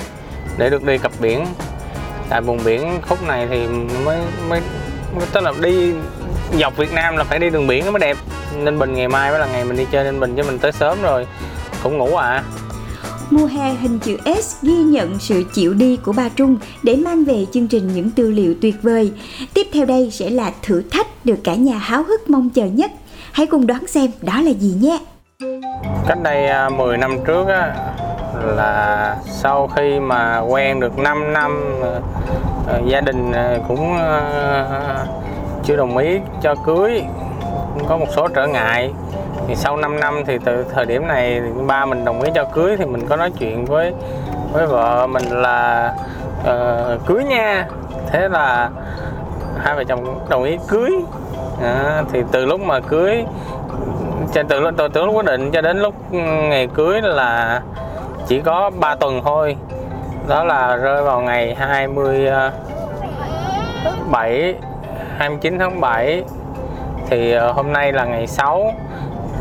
để 0.58 0.70
được 0.70 0.84
đi 0.84 0.98
cập 0.98 1.12
biển. 1.20 1.46
Tại 2.30 2.42
vùng 2.42 2.64
biển 2.64 3.00
khúc 3.10 3.28
này 3.28 3.48
thì 3.50 3.68
mới 4.06 4.18
mới, 4.50 4.62
mới 5.18 5.28
tức 5.34 5.44
là 5.44 5.54
đi 5.62 5.94
dọc 6.60 6.78
Việt 6.78 6.94
Nam 6.94 7.18
là 7.18 7.24
phải 7.24 7.40
đi 7.40 7.50
đường 7.50 7.68
biển 7.68 7.86
nó 7.86 7.92
mới 7.92 8.00
đẹp. 8.00 8.18
Ninh 8.56 8.80
Bình 8.80 8.94
ngày 8.94 9.08
mai 9.08 9.32
mới 9.32 9.40
là 9.40 9.46
ngày 9.46 9.66
mình 9.66 9.78
đi 9.78 9.86
chơi 9.92 10.04
Ninh 10.04 10.20
Bình 10.20 10.36
chứ 10.36 10.44
mình 10.44 10.60
tới 10.60 10.72
sớm 10.72 11.02
rồi 11.02 11.28
cũng 11.84 11.98
ngủ 11.98 12.16
à 12.16 12.44
Mùa 13.32 13.46
hè 13.46 13.74
hình 13.74 14.00
chữ 14.00 14.18
S 14.42 14.56
ghi 14.62 14.76
nhận 14.84 15.20
sự 15.20 15.44
chịu 15.54 15.74
đi 15.74 15.98
của 15.98 16.14
ba 16.14 16.30
Trung 16.30 16.58
để 16.84 16.96
mang 16.96 17.24
về 17.24 17.46
chương 17.54 17.68
trình 17.68 17.94
những 17.94 18.12
tư 18.12 18.32
liệu 18.32 18.56
tuyệt 18.62 18.76
vời. 18.82 19.12
Tiếp 19.54 19.68
theo 19.74 19.86
đây 19.86 20.12
sẽ 20.12 20.30
là 20.30 20.52
thử 20.62 20.84
thách 20.92 21.26
được 21.26 21.40
cả 21.44 21.56
nhà 21.56 21.78
háo 21.78 22.04
hức 22.04 22.30
mong 22.30 22.50
chờ 22.50 22.66
nhất. 22.66 22.92
Hãy 23.32 23.46
cùng 23.46 23.68
đoán 23.68 23.88
xem 23.88 24.12
đó 24.22 24.42
là 24.42 24.52
gì 24.52 24.76
nhé. 24.82 25.00
cách 26.08 26.18
đây 26.24 26.48
à, 26.48 26.70
10 26.70 26.98
năm 26.98 27.18
trước 27.28 27.48
á 27.48 27.76
là 28.56 29.18
sau 29.26 29.68
khi 29.76 30.00
mà 30.00 30.40
quen 30.40 30.80
được 30.80 30.98
5 30.98 31.34
năm 31.34 31.82
à, 31.84 32.00
à, 32.74 32.80
gia 32.88 33.02
đình 33.02 33.32
à, 33.32 33.58
cũng 33.68 33.98
à, 33.98 35.06
chưa 35.64 35.76
đồng 35.76 35.98
ý 35.98 36.20
cho 36.42 36.56
cưới 36.66 37.02
cũng 37.74 37.88
có 37.88 37.98
một 37.98 38.08
số 38.16 38.28
trở 38.28 38.48
ngại 38.48 38.92
thì 39.52 39.58
sau 39.58 39.78
5 39.78 40.00
năm 40.00 40.24
thì 40.26 40.38
từ 40.46 40.66
thời 40.74 40.86
điểm 40.86 41.08
này 41.08 41.42
thì 41.44 41.50
ba 41.68 41.86
mình 41.86 42.06
đồng 42.06 42.22
ý 42.22 42.32
cho 42.36 42.46
cưới 42.54 42.78
thì 42.78 42.86
mình 42.86 43.08
có 43.08 43.16
nói 43.16 43.32
chuyện 43.40 43.66
với 43.66 43.94
với 44.54 44.68
vợ 44.68 45.08
mình 45.08 45.24
là 45.30 45.94
uh, 46.42 47.06
cưới 47.06 47.24
nha. 47.24 47.68
Thế 48.08 48.30
là 48.30 48.70
hai 49.58 49.76
vợ 49.76 49.84
chồng 49.84 50.20
đồng 50.30 50.44
ý 50.44 50.58
cưới. 50.68 50.92
À, 51.64 52.04
thì 52.12 52.24
từ 52.32 52.46
lúc 52.46 52.62
mà 52.62 52.80
cưới 52.80 53.24
cho 54.34 54.44
từ 54.50 54.60
lúc 54.60 54.74
từ, 54.78 54.88
từ 54.88 55.06
lúc 55.06 55.16
quyết 55.16 55.26
định 55.26 55.52
cho 55.52 55.62
đến 55.62 55.80
lúc 55.80 55.94
ừ, 56.12 56.18
ngày 56.50 56.68
cưới 56.74 57.02
là 57.02 57.62
chỉ 58.28 58.42
có 58.42 58.72
3 58.80 58.96
tuần 58.96 59.22
thôi. 59.24 59.56
Đó 60.28 60.44
là 60.44 60.76
rơi 60.76 61.04
vào 61.04 61.22
ngày 61.22 61.56
27 61.56 64.54
29 65.18 65.54
ờ, 65.54 65.58
tháng 65.60 65.82
7 65.82 66.24
thì 67.10 67.32
ờ, 67.32 67.52
hôm 67.52 67.74
nay 67.74 67.92
là 67.92 68.06
ngày 68.06 68.28
6 68.28 68.74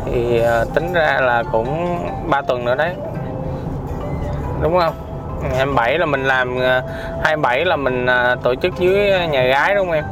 thì 0.05 0.39
ờ, 0.39 0.65
tính 0.73 0.93
ra 0.93 1.19
là 1.21 1.43
cũng 1.51 1.97
3 2.29 2.41
tuần 2.41 2.65
nữa 2.65 2.75
đấy. 2.75 2.93
Đúng 4.61 4.79
không? 4.79 4.93
27 5.57 5.97
là 5.97 6.05
mình 6.05 6.23
làm 6.23 6.59
ờ, 6.59 6.81
27 7.23 7.65
là 7.65 7.75
mình 7.75 8.05
ờ, 8.05 8.37
tổ 8.43 8.55
chức 8.55 8.79
dưới 8.79 9.27
nhà 9.27 9.43
gái 9.43 9.75
đúng 9.75 9.85
không 9.85 9.95
em? 9.95 10.05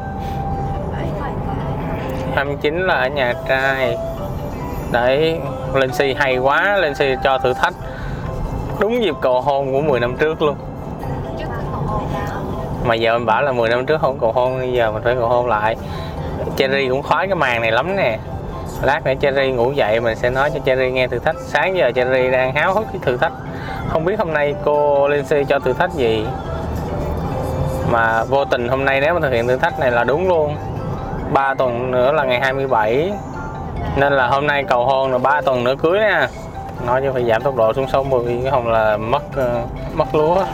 29 2.36 2.88
là 2.88 2.94
ở 2.94 3.08
nhà 3.08 3.34
trai. 3.48 3.98
Đấy, 4.92 5.40
lên 5.74 5.94
si 5.94 6.14
hay 6.14 6.38
quá, 6.38 6.78
lên 6.78 6.96
si 6.96 7.16
cho 7.24 7.38
thử 7.38 7.54
thách. 7.54 7.74
Đúng 8.80 9.04
dịp 9.04 9.16
cầu 9.22 9.42
hôn 9.42 9.74
của 9.74 9.82
10 9.82 10.00
năm 10.00 10.18
trước 10.18 10.42
luôn. 10.42 10.56
Mà 12.86 12.96
giờ 12.96 13.18
mình 13.18 13.26
bảo 13.26 13.42
là 13.42 13.52
10 13.52 13.70
năm 13.70 13.86
trước 13.86 14.02
không 14.02 14.20
cầu 14.20 14.32
hôn, 14.32 14.60
bây 14.60 14.74
giờ 14.74 14.92
mình 14.92 15.04
phải 15.04 15.16
cầu 15.16 15.28
hôn 15.28 15.48
lại. 15.48 15.76
Cherry 16.58 16.88
cũng 16.90 17.04
khoái 17.04 17.28
cái 17.28 17.36
màn 17.36 17.62
này 17.62 17.72
lắm 17.72 17.96
nè 17.96 18.18
lát 18.82 19.06
nữa 19.06 19.14
Cherry 19.22 19.52
ngủ 19.52 19.72
dậy 19.72 20.00
mình 20.00 20.16
sẽ 20.16 20.30
nói 20.30 20.52
cho 20.54 20.60
Cherry 20.66 20.92
nghe 20.92 21.08
thử 21.08 21.20
thách. 21.20 21.36
Sáng 21.40 21.78
giờ 21.78 21.92
Cherry 21.96 22.32
đang 22.32 22.54
háo 22.54 22.74
hức 22.74 22.86
cái 22.92 23.02
thử 23.02 23.18
thách. 23.18 23.32
Không 23.90 24.06
biết 24.06 24.20
hôm 24.20 24.34
nay 24.34 24.56
cô 24.66 25.08
Lindsay 25.08 25.46
cho 25.46 25.60
thử 25.60 25.74
thách 25.74 25.94
gì. 25.94 26.26
Mà 27.92 28.24
vô 28.24 28.46
tình 28.46 28.68
hôm 28.68 28.86
nay 28.86 29.02
nếu 29.02 29.14
mà 29.14 29.20
thực 29.20 29.32
hiện 29.32 29.48
thử 29.48 29.58
thách 29.58 29.80
này 29.80 29.92
là 29.92 30.04
đúng 30.04 30.28
luôn. 30.28 30.56
3 31.34 31.54
tuần 31.54 31.92
nữa 31.92 32.12
là 32.12 32.24
ngày 32.24 32.40
27 32.40 33.12
nên 33.98 34.14
là 34.14 34.28
hôm 34.28 34.48
nay 34.48 34.64
cầu 34.64 34.86
hôn 34.86 35.12
là 35.12 35.18
3 35.18 35.42
tuần 35.42 35.64
nữa 35.64 35.76
cưới 35.82 36.00
nha. 36.00 36.28
Nói 36.86 37.02
chứ 37.02 37.12
phải 37.14 37.26
giảm 37.26 37.42
tốc 37.42 37.56
độ 37.56 37.74
xuống 37.74 37.88
60 37.88 38.22
chứ 38.44 38.50
không 38.52 38.68
là 38.68 38.98
mất 38.98 39.24
ờ, 39.36 39.62
mất 39.94 40.16
lúa. 40.16 40.46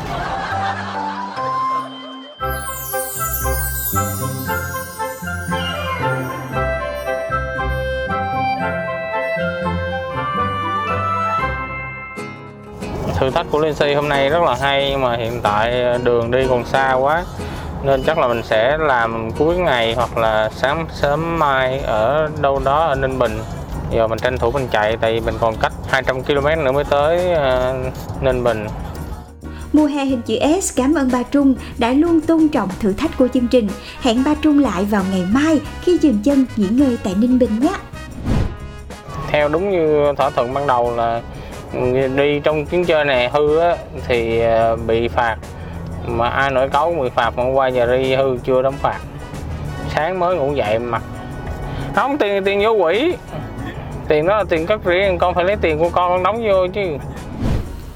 Thử 13.25 13.31
thách 13.31 13.45
của 13.51 13.59
Lindsay 13.59 13.93
hôm 13.93 14.09
nay 14.09 14.29
rất 14.29 14.43
là 14.43 14.55
hay 14.61 14.89
nhưng 14.91 15.01
mà 15.01 15.15
hiện 15.15 15.39
tại 15.43 15.83
đường 16.03 16.31
đi 16.31 16.39
còn 16.49 16.65
xa 16.65 16.93
quá 16.93 17.23
nên 17.83 18.03
chắc 18.03 18.17
là 18.17 18.27
mình 18.27 18.41
sẽ 18.43 18.77
làm 18.77 19.31
cuối 19.31 19.57
ngày 19.57 19.93
hoặc 19.93 20.17
là 20.17 20.49
sáng 20.55 20.85
sớm 20.93 21.39
mai 21.39 21.79
ở 21.79 22.29
đâu 22.41 22.61
đó 22.65 22.85
ở 22.85 22.95
Ninh 22.95 23.19
Bình 23.19 23.39
giờ 23.91 24.07
mình 24.07 24.19
tranh 24.19 24.37
thủ 24.37 24.51
mình 24.51 24.67
chạy 24.71 24.97
tại 25.01 25.13
vì 25.13 25.19
mình 25.19 25.35
còn 25.39 25.55
cách 25.61 25.73
200 25.87 26.23
km 26.23 26.63
nữa 26.63 26.71
mới 26.71 26.83
tới 26.83 27.33
ờ, 27.33 27.75
Ninh 28.21 28.43
Bình 28.43 28.67
Mùa 29.73 29.85
hè 29.85 30.05
hình 30.05 30.21
chữ 30.21 30.35
S 30.61 30.77
cảm 30.77 30.93
ơn 30.93 31.11
ba 31.11 31.23
Trung 31.23 31.55
đã 31.77 31.91
luôn 31.91 32.21
tôn 32.21 32.47
trọng 32.47 32.69
thử 32.79 32.93
thách 32.93 33.17
của 33.17 33.27
chương 33.33 33.47
trình. 33.47 33.67
Hẹn 34.01 34.23
ba 34.23 34.35
Trung 34.41 34.59
lại 34.59 34.85
vào 34.85 35.03
ngày 35.11 35.23
mai 35.31 35.59
khi 35.81 35.97
dừng 36.01 36.19
chân 36.23 36.45
nghỉ 36.55 36.67
ngơi 36.71 36.97
tại 37.03 37.15
Ninh 37.17 37.39
Bình 37.39 37.59
nhé. 37.59 37.73
theo 39.27 39.47
đúng 39.47 39.69
như 39.69 40.13
thỏa 40.17 40.29
thuận 40.29 40.53
ban 40.53 40.67
đầu 40.67 40.95
là 40.95 41.21
đi 42.15 42.39
trong 42.39 42.65
chuyến 42.65 42.85
chơi 42.85 43.05
này 43.05 43.29
hư 43.29 43.57
á, 43.57 43.75
thì 44.07 44.39
à, 44.39 44.75
bị 44.87 45.07
phạt. 45.07 45.37
Mà 46.07 46.29
ai 46.29 46.51
nổi 46.51 46.69
cáu 46.69 46.91
bị 47.01 47.09
phạt 47.15 47.37
mà 47.37 47.43
hôm 47.43 47.53
qua 47.53 47.67
giờ 47.67 47.97
đi 47.97 48.15
hư 48.15 48.37
chưa 48.43 48.61
đóng 48.61 48.75
phạt. 48.81 48.99
Sáng 49.95 50.19
mới 50.19 50.35
ngủ 50.35 50.53
dậy 50.55 50.79
mà. 50.79 50.99
Không 51.95 52.17
tiền 52.17 52.43
tiền 52.43 52.61
vô 52.63 52.77
quỹ. 52.83 53.13
Tiền 54.07 54.27
đó 54.27 54.37
là 54.37 54.43
tiền 54.49 54.65
cất 54.65 54.85
riêng 54.85 55.17
con 55.17 55.33
phải 55.33 55.43
lấy 55.43 55.55
tiền 55.61 55.79
của 55.79 55.89
con 55.89 56.11
con 56.11 56.23
đóng 56.23 56.43
vô 56.47 56.67
chứ. 56.73 56.81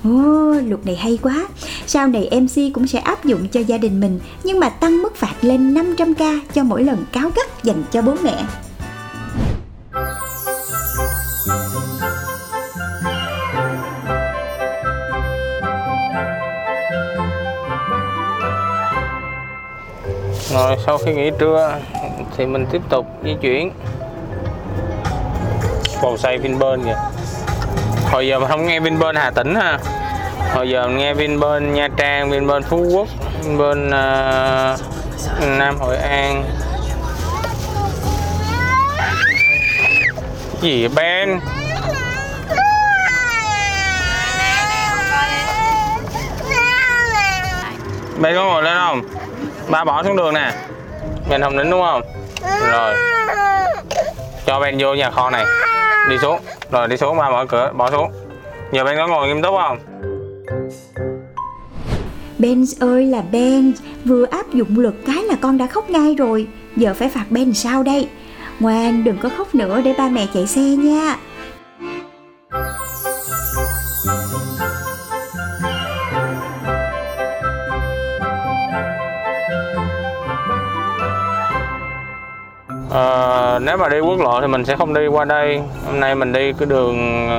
Ồ, 0.04 0.54
luật 0.68 0.86
này 0.86 0.96
hay 0.96 1.20
quá. 1.24 1.48
Sau 1.88 2.08
này 2.08 2.30
MC 2.32 2.74
cũng 2.74 2.88
sẽ 2.88 3.00
áp 3.00 3.26
dụng 3.26 3.48
cho 3.48 3.60
gia 3.60 3.78
đình 3.78 4.00
mình 4.00 4.20
nhưng 4.44 4.60
mà 4.60 4.70
tăng 4.70 5.02
mức 5.02 5.16
phạt 5.16 5.34
lên 5.42 5.74
500k 5.74 6.40
cho 6.54 6.64
mỗi 6.64 6.84
lần 6.84 7.06
cáo 7.12 7.30
gắt 7.36 7.64
dành 7.64 7.84
cho 7.92 8.02
bố 8.02 8.14
mẹ. 8.24 8.36
Rồi 20.54 20.78
sau 20.86 20.98
khi 20.98 21.14
nghỉ 21.14 21.32
trưa 21.40 21.78
thì 22.38 22.46
mình 22.46 22.66
tiếp 22.72 22.82
tục 22.90 23.06
di 23.24 23.36
chuyển. 23.42 23.72
Vòng 26.02 26.18
xoay 26.18 26.38
Vinpearl 26.38 26.86
kìa. 26.86 26.98
Hồi 28.12 28.28
giờ 28.28 28.40
mình 28.40 28.48
không 28.50 28.66
nghe 28.66 28.80
Vinpearl 28.80 29.18
Hà 29.18 29.32
Tĩnh 29.32 29.56
ha. 29.56 29.80
Hồi 30.54 30.70
giờ 30.70 30.88
mình 30.88 30.98
nghe 30.98 31.14
Vinpearl 31.14 31.66
Nha 31.66 31.88
Trang 31.98 32.30
Vinpearl 32.30 32.66
Phú 32.66 32.86
Quốc 32.94 33.08
Vinpearl 33.44 33.88
uh, 33.88 34.80
Nam 35.58 35.78
Hội 35.80 35.98
An. 35.98 36.44
Gì 40.62 40.88
vậy 40.88 40.90
Ben? 40.96 41.40
Ben 48.22 48.36
có 48.36 48.46
ngồi 48.46 48.64
lên 48.64 48.78
không? 48.78 49.02
Ba 49.70 49.84
bỏ 49.84 50.04
xuống 50.04 50.18
đường 50.18 50.34
nè. 50.34 50.52
Ben 51.30 51.42
không 51.42 51.58
nín 51.58 51.70
đúng 51.70 51.82
không? 51.82 52.02
Rồi. 52.72 52.96
Cho 54.46 54.60
Ben 54.60 54.78
vô 54.80 54.94
nhà 54.94 55.12
kho 55.12 55.30
này. 55.30 55.46
Đi 56.10 56.18
xuống. 56.22 56.40
Rồi 56.72 56.88
đi 56.88 56.98
xuống 56.98 57.18
ba 57.18 57.30
mở 57.30 57.46
cửa 57.50 57.72
bỏ 57.78 57.92
xuống. 57.92 58.12
Giờ 58.72 58.84
Ben 58.84 58.98
có 58.98 59.08
ngồi 59.08 59.28
nghiêm 59.28 59.42
túc 59.42 59.56
không? 59.62 59.80
Ben 62.40 62.66
ơi 62.80 63.06
là 63.06 63.22
Ben, 63.32 63.74
vừa 64.06 64.26
áp 64.26 64.54
dụng 64.54 64.80
luật 64.80 64.94
cái 65.06 65.24
là 65.24 65.36
con 65.42 65.58
đã 65.58 65.68
khóc 65.68 65.90
ngay 65.90 66.16
rồi, 66.16 66.48
giờ 66.76 66.94
phải 66.94 67.10
phạt 67.10 67.26
Ben 67.30 67.54
sao 67.54 67.84
đây? 67.84 68.10
Ngoan, 68.60 69.04
đừng 69.04 69.18
có 69.18 69.30
khóc 69.38 69.56
nữa 69.56 69.82
để 69.84 69.94
ba 69.98 70.10
mẹ 70.10 70.26
chạy 70.34 70.48
xe 70.48 70.62
nha. 70.62 71.18
Nếu 83.70 83.78
mà 83.78 83.90
đi 83.90 84.00
quốc 84.00 84.20
lộ 84.20 84.42
thì 84.42 84.48
mình 84.48 84.66
sẽ 84.66 84.76
không 84.76 84.94
đi 84.94 85.08
qua 85.08 85.26
đây. 85.26 85.62
Hôm 85.86 86.00
nay 86.00 86.16
mình 86.16 86.34
đi 86.34 86.54
cái 86.54 86.66
đường 86.66 87.30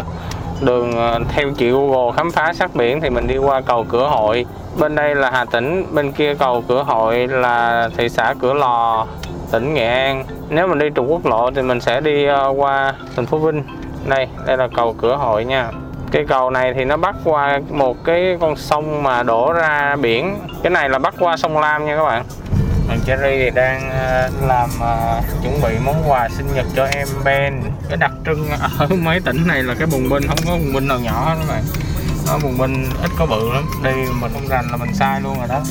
đường 0.61 0.93
ờ, 0.93 1.19
theo 1.29 1.51
chị 1.57 1.71
Google 1.71 2.17
khám 2.17 2.31
phá 2.31 2.53
sát 2.53 2.75
biển 2.75 3.01
thì 3.01 3.11
mình 3.11 3.27
đi 3.27 3.37
qua 3.39 3.61
cầu 3.61 3.87
cửa 3.89 4.07
hội. 4.07 4.47
Bên 4.79 4.95
đây 4.95 5.15
là 5.15 5.31
Hà 5.31 5.45
Tĩnh, 5.45 5.87
bên 5.95 6.13
kia 6.13 6.35
cầu 6.35 6.65
cửa 6.69 6.83
hội 6.83 7.29
là 7.29 7.89
thị 7.97 8.09
xã 8.09 8.35
Cửa 8.41 8.53
Lò, 8.53 9.07
tỉnh 9.51 9.75
Nghệ 9.75 9.87
An. 9.87 10.25
Nếu 10.49 10.67
mình 10.67 10.79
đi 10.79 10.87
trục 10.97 11.07
quốc 11.09 11.27
lộ 11.27 11.51
thì 11.51 11.63
mình 11.63 11.81
sẽ 11.81 12.01
đi 12.01 12.27
ờ, 12.27 12.55
qua 12.57 12.95
thành 13.17 13.27
phố 13.27 13.39
Vinh. 13.39 13.63
Đây 14.07 14.29
đây 14.47 14.57
là 14.57 14.69
cầu 14.77 14.95
cửa 14.99 15.17
hội 15.17 15.45
nha. 15.45 15.71
Cái 16.13 16.25
cầu 16.29 16.51
này 16.51 16.75
thì 16.75 16.85
nó 16.85 16.97
bắt 16.97 17.15
qua 17.25 17.61
một 17.71 17.97
cái 18.05 18.37
con 18.41 18.57
sông 18.57 19.03
mà 19.03 19.23
đổ 19.23 19.53
ra 19.53 19.97
biển. 19.97 20.39
Cái 20.63 20.71
này 20.71 20.89
là 20.89 20.99
bắt 20.99 21.15
qua 21.19 21.37
sông 21.37 21.59
Lam 21.59 21.87
nha 21.87 21.97
các 21.97 22.05
bạn. 22.05 22.23
Thằng 22.91 23.01
Cherry 23.07 23.39
thì 23.39 23.51
đang 23.51 23.91
ờ, 23.91 24.31
làm 24.47 24.71
ờ, 24.81 25.21
chuẩn 25.43 25.61
bị 25.63 25.69
món 25.85 26.11
quà 26.11 26.29
sinh 26.29 26.47
nhật 26.55 26.67
cho 26.77 26.85
em 26.85 27.09
Ben. 27.25 27.63
Cái 27.89 27.97
đặc 27.97 28.11
trưng 28.27 28.49
ở 28.49 28.87
mấy 29.03 29.21
tỉnh 29.21 29.47
này 29.47 29.63
là 29.63 29.75
cái 29.75 29.87
bùng 29.87 30.09
binh, 30.09 30.23
không 30.29 30.39
có 30.47 30.53
bùng 30.53 30.73
binh 30.75 30.89
nào 30.89 30.99
nhỏ 31.01 31.25
hết 31.25 31.37
các 31.41 31.55
bạn. 31.55 31.63
Nó 32.27 32.39
bùng 32.43 32.59
binh 32.59 32.87
ít 33.03 33.11
có 33.19 33.27
bự 33.27 33.53
lắm. 33.53 33.65
Đi 33.85 33.91
mình 34.21 34.31
không 34.35 34.49
rành 34.49 34.65
là 34.71 34.77
mình 34.77 34.95
sai 34.95 35.21
luôn 35.21 35.39
rồi 35.39 35.49
đó. 35.49 35.63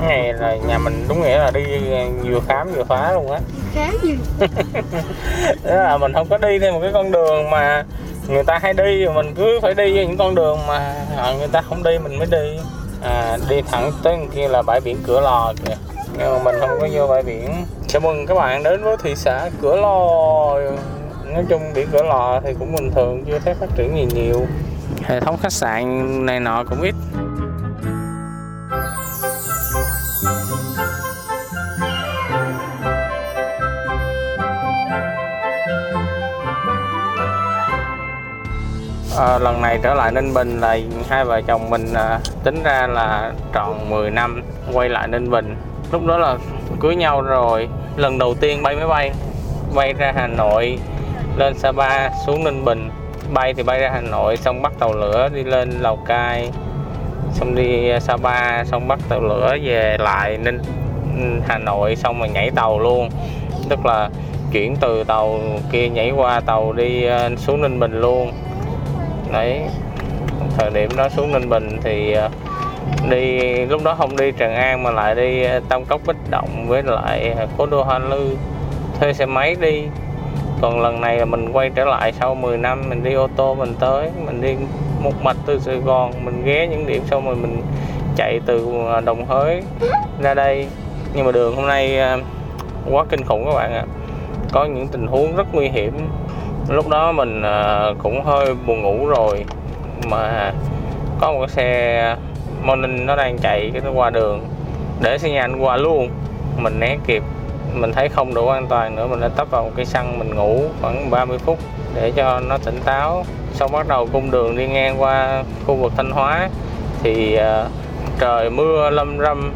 Cái 0.00 0.08
này 0.08 0.32
là 0.32 0.56
nhà 0.56 0.78
mình 0.78 1.04
đúng 1.08 1.22
nghĩa 1.22 1.38
là 1.38 1.50
đi 1.50 1.64
ờ, 1.90 2.08
vừa 2.24 2.40
khám 2.48 2.72
vừa 2.72 2.84
phá 2.84 3.12
luôn 3.12 3.32
á 3.32 3.40
gì 4.02 4.18
Đó 5.64 5.74
là 5.74 5.98
mình 5.98 6.12
không 6.12 6.28
có 6.28 6.38
đi 6.38 6.58
theo 6.58 6.72
một 6.72 6.78
cái 6.82 6.90
con 6.92 7.12
đường 7.12 7.50
mà 7.50 7.84
người 8.28 8.44
ta 8.44 8.58
hay 8.62 8.72
đi 8.74 9.06
mình 9.14 9.34
cứ 9.36 9.58
phải 9.62 9.74
đi 9.74 9.92
những 9.92 10.16
con 10.16 10.34
đường 10.34 10.58
mà 10.66 10.94
à, 11.16 11.32
người 11.38 11.48
ta 11.48 11.62
không 11.62 11.82
đi 11.82 11.98
mình 11.98 12.18
mới 12.18 12.26
đi. 12.30 12.58
À, 13.02 13.38
đi 13.48 13.62
thẳng 13.70 13.92
tới 14.02 14.16
kia 14.34 14.48
là 14.48 14.62
bãi 14.62 14.80
biển 14.80 14.96
cửa 15.06 15.20
lò 15.20 15.52
kìa. 15.66 15.74
Nhưng 16.18 16.32
mà 16.32 16.38
mình 16.44 16.54
không 16.60 16.70
có 16.80 16.88
vô 16.92 17.06
bãi 17.06 17.22
biển. 17.22 17.50
Chào 17.88 18.00
mừng 18.00 18.26
các 18.26 18.34
bạn 18.34 18.62
đến 18.62 18.82
với 18.82 18.96
thị 19.02 19.14
xã 19.16 19.50
cửa 19.62 19.76
lò. 19.76 20.58
Nói 21.32 21.44
chung 21.48 21.62
biển 21.74 21.88
cửa 21.92 22.02
lò 22.02 22.40
thì 22.44 22.54
cũng 22.58 22.72
bình 22.76 22.90
thường 22.94 23.24
chưa 23.26 23.38
thấy 23.38 23.54
phát 23.54 23.68
triển 23.76 23.96
gì 23.96 24.06
nhiều. 24.14 24.46
Hệ 25.02 25.20
thống 25.20 25.36
khách 25.42 25.52
sạn 25.52 26.26
này 26.26 26.40
nọ 26.40 26.64
cũng 26.64 26.82
ít 26.82 26.94
À, 39.20 39.38
lần 39.38 39.62
này 39.62 39.78
trở 39.82 39.94
lại 39.94 40.12
Ninh 40.12 40.34
Bình 40.34 40.60
là 40.60 40.78
hai 41.08 41.24
vợ 41.24 41.40
chồng 41.40 41.70
mình 41.70 41.94
à, 41.94 42.18
tính 42.44 42.62
ra 42.64 42.86
là 42.86 43.32
tròn 43.52 43.90
10 43.90 44.10
năm 44.10 44.42
quay 44.72 44.88
lại 44.88 45.08
Ninh 45.08 45.30
Bình. 45.30 45.56
Lúc 45.92 46.06
đó 46.06 46.18
là 46.18 46.36
cưới 46.80 46.96
nhau 46.96 47.22
rồi. 47.22 47.68
Lần 47.96 48.18
đầu 48.18 48.34
tiên 48.34 48.62
bay 48.62 48.76
máy 48.76 48.86
bay 48.86 49.12
bay 49.74 49.92
ra 49.92 50.12
Hà 50.16 50.26
Nội 50.26 50.78
lên 51.36 51.58
Sapa 51.58 52.10
xuống 52.26 52.44
Ninh 52.44 52.64
Bình. 52.64 52.90
Bay 53.32 53.54
thì 53.54 53.62
bay 53.62 53.80
ra 53.80 53.90
Hà 53.94 54.00
Nội 54.00 54.36
xong 54.36 54.62
bắt 54.62 54.72
tàu 54.78 54.92
lửa 54.92 55.28
đi 55.34 55.44
lên 55.44 55.70
Lào 55.70 55.96
Cai 55.96 56.50
xong 57.32 57.54
đi 57.54 58.00
Sapa 58.00 58.64
xong 58.64 58.88
bắt 58.88 58.98
tàu 59.08 59.20
lửa 59.20 59.56
về 59.62 59.96
lại 60.00 60.38
Ninh 60.38 60.58
Hà 61.46 61.58
Nội 61.58 61.96
xong 61.96 62.18
rồi 62.18 62.28
nhảy 62.28 62.50
tàu 62.50 62.78
luôn. 62.78 63.08
Tức 63.68 63.86
là 63.86 64.10
chuyển 64.52 64.76
từ 64.80 65.04
tàu 65.04 65.38
kia 65.72 65.88
nhảy 65.88 66.10
qua 66.10 66.40
tàu 66.40 66.72
đi 66.72 67.04
ờ, 67.04 67.30
xuống 67.36 67.62
Ninh 67.62 67.80
Bình 67.80 68.00
luôn 68.00 68.32
đấy. 69.32 69.60
Thời 70.58 70.70
điểm 70.70 70.90
đó 70.96 71.08
xuống 71.08 71.32
Ninh 71.32 71.48
Bình 71.48 71.68
thì 71.82 72.12
ờ, 72.12 72.28
đi, 73.10 73.40
lúc 73.64 73.84
đó 73.84 73.94
không 73.94 74.16
đi 74.16 74.32
Tràng 74.38 74.54
An 74.54 74.82
mà 74.82 74.90
lại 74.90 75.14
đi 75.14 75.42
ờ, 75.42 75.60
Tam 75.68 75.84
Cốc 75.84 76.00
Bích 76.06 76.30
Động 76.30 76.66
với 76.68 76.82
lại 76.82 77.34
ờ, 77.36 77.46
cố 77.58 77.66
đô 77.66 77.82
Hoa 77.82 77.98
Lư. 77.98 78.36
Thuê 79.00 79.12
xe 79.12 79.26
máy 79.26 79.56
đi. 79.60 79.82
Còn 80.60 80.80
lần 80.80 81.00
này 81.00 81.18
là 81.18 81.24
mình 81.24 81.52
quay 81.52 81.70
trở 81.74 81.84
lại 81.84 82.12
sau 82.12 82.34
10 82.34 82.58
năm 82.58 82.82
mình 82.88 83.04
đi 83.04 83.12
ô 83.12 83.28
tô 83.36 83.54
mình 83.54 83.74
tới, 83.80 84.10
mình 84.26 84.40
đi 84.40 84.54
một 85.02 85.22
mạch 85.22 85.36
từ 85.46 85.58
Sài 85.58 85.76
Gòn, 85.76 86.12
mình 86.24 86.42
ghé 86.44 86.66
những 86.66 86.86
điểm 86.86 87.02
xong 87.10 87.26
rồi 87.26 87.34
mình 87.34 87.62
chạy 88.16 88.40
từ 88.46 88.68
Đồng 89.04 89.26
Hới 89.26 89.62
ra 90.22 90.34
đây. 90.34 90.66
Nhưng 91.14 91.26
mà 91.26 91.32
đường 91.32 91.56
hôm 91.56 91.66
nay 91.66 92.00
quá 92.90 93.04
kinh 93.08 93.24
khủng 93.24 93.44
các 93.44 93.54
bạn 93.54 93.72
ạ. 93.72 93.84
Có 94.52 94.64
những 94.64 94.88
tình 94.88 95.06
huống 95.06 95.36
rất 95.36 95.46
nguy 95.52 95.68
hiểm. 95.68 95.92
Ừ. 96.70 96.76
lúc 96.76 96.88
đó 96.88 97.12
mình 97.12 97.42
à, 97.42 97.86
cũng 97.98 98.24
hơi 98.24 98.54
buồn 98.66 98.82
ngủ 98.82 99.06
rồi 99.06 99.44
mà 100.10 100.52
có 101.20 101.32
một 101.32 101.38
cái 101.38 101.48
xe 101.48 102.16
morning 102.62 103.06
nó 103.06 103.16
đang 103.16 103.38
chạy 103.38 103.70
cái 103.72 103.82
nó 103.84 103.90
qua 103.90 104.10
đường 104.10 104.40
để 105.00 105.18
xe 105.18 105.30
nhà 105.30 105.40
anh 105.40 105.60
qua 105.60 105.76
luôn. 105.76 106.10
Mình 106.56 106.80
né 106.80 106.96
kịp 107.06 107.22
mình 107.74 107.92
thấy 107.92 108.08
không 108.08 108.34
đủ 108.34 108.48
an 108.48 108.66
toàn 108.66 108.96
nữa 108.96 109.06
mình 109.06 109.20
đã 109.20 109.28
tấp 109.28 109.50
vào 109.50 109.62
một 109.62 109.70
cây 109.76 109.84
xăng 109.84 110.18
mình 110.18 110.34
ngủ 110.34 110.62
khoảng 110.80 111.10
30 111.10 111.38
phút 111.38 111.58
để 111.94 112.12
cho 112.16 112.40
nó 112.40 112.58
tỉnh 112.64 112.80
táo. 112.84 113.24
Xong 113.52 113.72
bắt 113.72 113.88
đầu 113.88 114.08
cung 114.12 114.30
đường 114.30 114.56
đi 114.56 114.66
ngang 114.66 115.02
qua 115.02 115.42
khu 115.66 115.74
vực 115.74 115.92
Thanh 115.96 116.10
Hóa 116.10 116.48
thì 117.02 117.38
uh, 117.38 117.70
trời 118.18 118.50
mưa 118.50 118.90
lâm 118.90 119.18
râm 119.18 119.52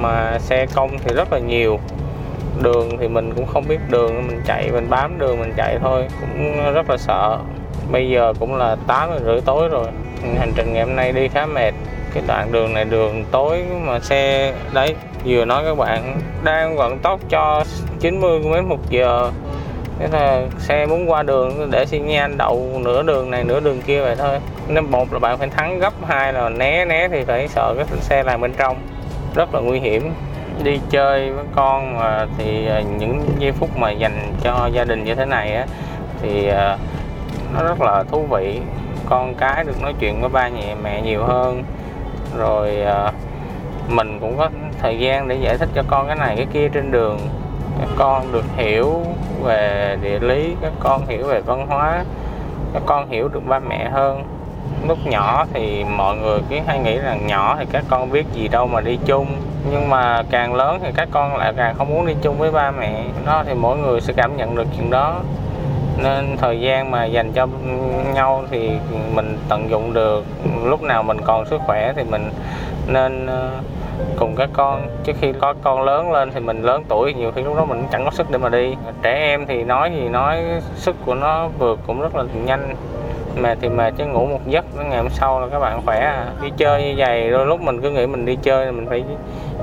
mà 0.00 0.38
xe 0.38 0.66
công 0.74 0.90
thì 1.04 1.14
rất 1.14 1.32
là 1.32 1.38
nhiều 1.38 1.80
đường 2.62 2.88
thì 3.00 3.08
mình 3.08 3.32
cũng 3.36 3.46
không 3.46 3.64
biết 3.68 3.78
đường, 3.88 4.26
mình 4.26 4.40
chạy, 4.46 4.70
mình 4.72 4.90
bám 4.90 5.18
đường, 5.18 5.40
mình 5.40 5.52
chạy 5.56 5.78
thôi, 5.82 6.06
cũng 6.20 6.72
rất 6.74 6.90
là 6.90 6.96
sợ. 6.96 7.38
Bây 7.90 8.10
giờ 8.10 8.32
cũng 8.40 8.56
là 8.56 8.76
8 8.86 9.10
giờ 9.10 9.20
rưỡi 9.24 9.40
tối 9.40 9.68
rồi, 9.68 9.86
hành 10.38 10.52
trình 10.56 10.72
ngày 10.72 10.84
hôm 10.84 10.96
nay 10.96 11.12
đi 11.12 11.28
khá 11.28 11.46
mệt. 11.46 11.74
Cái 12.14 12.22
đoạn 12.26 12.52
đường 12.52 12.74
này 12.74 12.84
đường 12.84 13.24
tối 13.30 13.64
mà 13.84 14.00
xe, 14.00 14.52
đấy, 14.72 14.94
vừa 15.24 15.44
nói 15.44 15.62
các 15.66 15.78
bạn, 15.78 16.20
đang 16.44 16.76
vận 16.76 16.98
tốc 16.98 17.20
cho 17.28 17.64
90 18.00 18.40
mấy 18.40 18.62
một 18.62 18.90
giờ. 18.90 19.30
Thế 19.98 20.08
là 20.12 20.42
xe 20.58 20.86
muốn 20.86 21.10
qua 21.10 21.22
đường 21.22 21.70
để 21.70 21.86
xi 21.86 21.98
nhan 21.98 22.36
đậu 22.36 22.80
nửa 22.84 23.02
đường 23.02 23.30
này, 23.30 23.44
nửa 23.44 23.60
đường 23.60 23.82
kia 23.82 24.00
vậy 24.00 24.16
thôi. 24.16 24.38
Nên 24.68 24.90
một 24.90 25.12
là 25.12 25.18
bạn 25.18 25.38
phải 25.38 25.48
thắng 25.48 25.78
gấp 25.78 25.92
hai 26.08 26.32
là 26.32 26.48
né 26.48 26.84
né 26.84 27.08
thì 27.08 27.24
phải 27.24 27.48
sợ 27.48 27.74
cái 27.76 27.86
xe 28.00 28.22
làm 28.22 28.40
bên 28.40 28.52
trong. 28.58 28.76
Rất 29.34 29.54
là 29.54 29.60
nguy 29.60 29.78
hiểm 29.78 30.10
đi 30.64 30.80
chơi 30.90 31.30
với 31.30 31.44
con 31.54 31.96
mà 31.96 32.26
thì 32.38 32.66
à, 32.68 32.80
những 32.98 33.22
giây 33.38 33.52
phút 33.52 33.70
mà 33.76 33.90
dành 33.90 34.34
cho 34.42 34.70
gia 34.72 34.84
đình 34.84 35.04
như 35.04 35.14
thế 35.14 35.24
này 35.24 35.54
á, 35.54 35.66
thì 36.22 36.48
à, 36.48 36.76
nó 37.54 37.62
rất 37.62 37.80
là 37.80 38.04
thú 38.10 38.26
vị. 38.30 38.60
Con 39.08 39.34
cái 39.34 39.64
được 39.64 39.82
nói 39.82 39.94
chuyện 40.00 40.20
với 40.20 40.30
ba 40.30 40.48
mẹ 40.54 40.74
mẹ 40.82 41.02
nhiều 41.02 41.24
hơn. 41.24 41.62
Rồi 42.38 42.82
à, 42.82 43.12
mình 43.88 44.18
cũng 44.20 44.38
có 44.38 44.48
thời 44.82 44.98
gian 44.98 45.28
để 45.28 45.34
giải 45.34 45.58
thích 45.58 45.68
cho 45.74 45.82
con 45.88 46.06
cái 46.06 46.16
này, 46.16 46.36
cái 46.36 46.46
kia 46.52 46.68
trên 46.68 46.90
đường. 46.90 47.18
Các 47.80 47.88
con 47.96 48.32
được 48.32 48.44
hiểu 48.56 49.02
về 49.42 49.96
địa 50.02 50.18
lý, 50.20 50.54
các 50.62 50.72
con 50.80 51.06
hiểu 51.06 51.26
về 51.26 51.40
văn 51.40 51.66
hóa, 51.66 52.04
các 52.72 52.82
con 52.86 53.08
hiểu 53.10 53.28
được 53.28 53.46
ba 53.46 53.58
mẹ 53.58 53.88
hơn 53.90 54.22
lúc 54.88 54.98
nhỏ 55.04 55.46
thì 55.52 55.84
mọi 55.84 56.16
người 56.16 56.38
cứ 56.50 56.56
hay 56.66 56.78
nghĩ 56.78 56.98
rằng 56.98 57.26
nhỏ 57.26 57.56
thì 57.58 57.66
các 57.72 57.84
con 57.88 58.10
biết 58.10 58.26
gì 58.32 58.48
đâu 58.48 58.66
mà 58.66 58.80
đi 58.80 58.98
chung. 59.06 59.26
Nhưng 59.70 59.90
mà 59.90 60.22
càng 60.30 60.54
lớn 60.54 60.78
thì 60.82 60.90
các 60.94 61.08
con 61.10 61.36
lại 61.36 61.52
càng 61.56 61.74
không 61.78 61.90
muốn 61.90 62.06
đi 62.06 62.14
chung 62.22 62.38
với 62.38 62.50
ba 62.50 62.70
mẹ. 62.70 63.04
Đó, 63.26 63.42
thì 63.46 63.54
mỗi 63.54 63.78
người 63.78 64.00
sẽ 64.00 64.12
cảm 64.16 64.36
nhận 64.36 64.56
được 64.56 64.66
chuyện 64.76 64.90
đó. 64.90 65.20
Nên 66.02 66.36
thời 66.36 66.60
gian 66.60 66.90
mà 66.90 67.04
dành 67.04 67.32
cho 67.32 67.46
nhau 68.14 68.44
thì 68.50 68.70
mình 69.14 69.38
tận 69.48 69.70
dụng 69.70 69.92
được. 69.92 70.24
Lúc 70.64 70.82
nào 70.82 71.02
mình 71.02 71.20
còn 71.24 71.46
sức 71.46 71.60
khỏe 71.66 71.92
thì 71.96 72.04
mình 72.04 72.30
nên 72.86 73.26
ờ, 73.26 73.50
cùng 74.18 74.36
các 74.36 74.50
con. 74.52 74.86
Trước 75.04 75.16
khi 75.20 75.32
có 75.40 75.54
con 75.62 75.82
lớn 75.82 76.12
lên 76.12 76.30
thì 76.34 76.40
mình 76.40 76.62
lớn 76.62 76.84
tuổi 76.88 77.14
nhiều 77.14 77.32
khi 77.34 77.42
lúc 77.42 77.56
đó 77.56 77.64
mình 77.64 77.84
chẳng 77.92 78.04
có 78.04 78.10
sức 78.10 78.30
để 78.30 78.38
mà 78.38 78.48
đi. 78.48 78.74
Trẻ 79.02 79.14
em 79.14 79.46
thì 79.46 79.64
nói 79.64 79.90
gì 79.94 80.08
nói, 80.08 80.42
sức 80.74 80.96
của 81.06 81.14
nó 81.14 81.48
vượt 81.58 81.78
cũng 81.86 82.00
rất 82.00 82.16
là 82.16 82.24
nhanh 82.44 82.74
mệt 83.36 83.58
thì 83.60 83.68
mệt 83.68 83.94
chứ 83.98 84.04
ngủ 84.06 84.26
một 84.26 84.40
giấc 84.46 84.64
đến 84.78 84.88
ngày 84.88 84.98
hôm 84.98 85.08
sau 85.10 85.40
là 85.40 85.46
các 85.46 85.58
bạn 85.58 85.82
khỏe 85.84 85.98
à 85.98 86.26
đi 86.42 86.48
chơi 86.56 86.82
như 86.82 86.94
vậy 86.96 87.30
đôi 87.30 87.46
lúc 87.46 87.60
mình 87.60 87.80
cứ 87.80 87.90
nghĩ 87.90 88.06
mình 88.06 88.24
đi 88.24 88.36
chơi 88.42 88.66
thì 88.66 88.72
mình 88.72 88.86
phải 88.88 89.04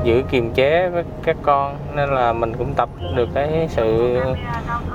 giữ 0.03 0.23
kiềm 0.31 0.53
chế 0.53 0.89
với 0.89 1.03
các 1.23 1.37
con 1.41 1.77
nên 1.95 2.09
là 2.09 2.33
mình 2.33 2.53
cũng 2.57 2.73
tập 2.73 2.89
được 3.15 3.29
cái 3.33 3.67
sự 3.69 4.19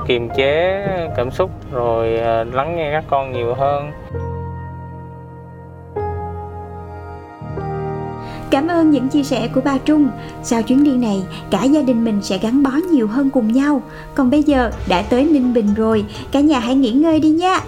kiềm 0.06 0.28
chế 0.36 0.86
cảm 1.16 1.30
xúc 1.30 1.50
rồi 1.72 2.18
à, 2.18 2.44
lắng 2.52 2.76
nghe 2.76 2.92
các 2.92 3.04
con 3.10 3.32
nhiều 3.32 3.54
hơn 3.54 3.90
Cảm 8.52 8.68
ơn 8.68 8.90
những 8.90 9.08
chia 9.08 9.22
sẻ 9.22 9.48
của 9.54 9.60
bà 9.64 9.78
Trung. 9.78 10.08
Sau 10.42 10.62
chuyến 10.62 10.84
đi 10.84 10.90
này, 10.90 11.22
cả 11.50 11.64
gia 11.64 11.82
đình 11.82 12.04
mình 12.04 12.22
sẽ 12.22 12.38
gắn 12.38 12.62
bó 12.62 12.70
nhiều 12.92 13.08
hơn 13.08 13.30
cùng 13.30 13.52
nhau. 13.52 13.82
Còn 14.14 14.30
bây 14.30 14.42
giờ 14.42 14.70
đã 14.88 15.02
tới 15.02 15.24
Ninh 15.24 15.54
Bình 15.54 15.74
rồi, 15.74 16.04
cả 16.32 16.40
nhà 16.40 16.58
hãy 16.58 16.74
nghỉ 16.74 16.90
ngơi 16.90 17.20
đi 17.20 17.28
nha. 17.28 17.60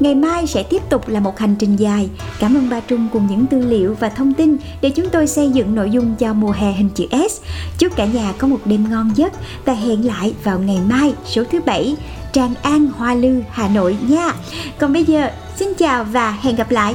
Ngày 0.00 0.14
mai 0.14 0.46
sẽ 0.46 0.62
tiếp 0.62 0.82
tục 0.90 1.08
là 1.08 1.20
một 1.20 1.38
hành 1.38 1.54
trình 1.58 1.76
dài. 1.76 2.08
Cảm 2.38 2.56
ơn 2.56 2.70
ba 2.70 2.80
Trung 2.80 3.08
cùng 3.12 3.26
những 3.30 3.46
tư 3.46 3.58
liệu 3.58 3.96
và 4.00 4.08
thông 4.08 4.34
tin 4.34 4.56
để 4.80 4.90
chúng 4.90 5.08
tôi 5.10 5.26
xây 5.26 5.50
dựng 5.50 5.74
nội 5.74 5.90
dung 5.90 6.14
cho 6.18 6.32
mùa 6.32 6.50
hè 6.50 6.72
hình 6.72 6.88
chữ 6.94 7.06
S. 7.30 7.40
Chúc 7.78 7.96
cả 7.96 8.04
nhà 8.04 8.32
có 8.38 8.48
một 8.48 8.58
đêm 8.64 8.90
ngon 8.90 9.10
giấc 9.14 9.32
và 9.64 9.72
hẹn 9.72 10.06
lại 10.06 10.34
vào 10.44 10.58
ngày 10.58 10.78
mai, 10.88 11.12
số 11.24 11.44
thứ 11.52 11.60
bảy, 11.66 11.96
Tràng 12.32 12.54
An, 12.62 12.88
Hoa 12.96 13.14
Lư, 13.14 13.42
Hà 13.50 13.68
Nội 13.68 13.96
nha. 14.08 14.32
Còn 14.78 14.92
bây 14.92 15.04
giờ, 15.04 15.30
xin 15.56 15.74
chào 15.74 16.04
và 16.04 16.38
hẹn 16.42 16.56
gặp 16.56 16.70
lại. 16.70 16.94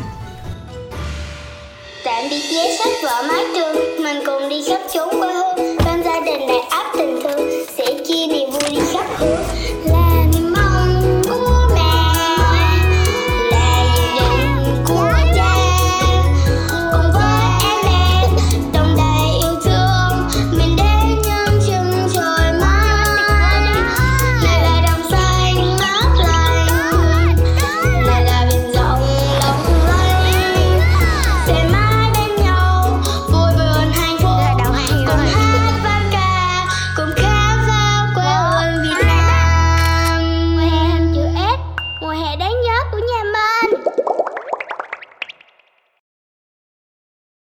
Tạm 2.04 2.24
biệt 2.30 2.42
vé 2.56 2.78
sách 2.78 2.94
vở 3.04 3.24
mái 3.28 3.46
trường 3.56 4.04
Mình 4.04 4.24
cùng 4.26 4.50
đi 4.50 4.64
khắp 4.70 4.82
chốn 4.94 5.10
quê 5.20 5.34
hương 5.34 5.78
Bên 5.86 6.04
gia 6.04 6.20
đình 6.20 6.48
đầy 6.48 6.60
áp 6.60 6.83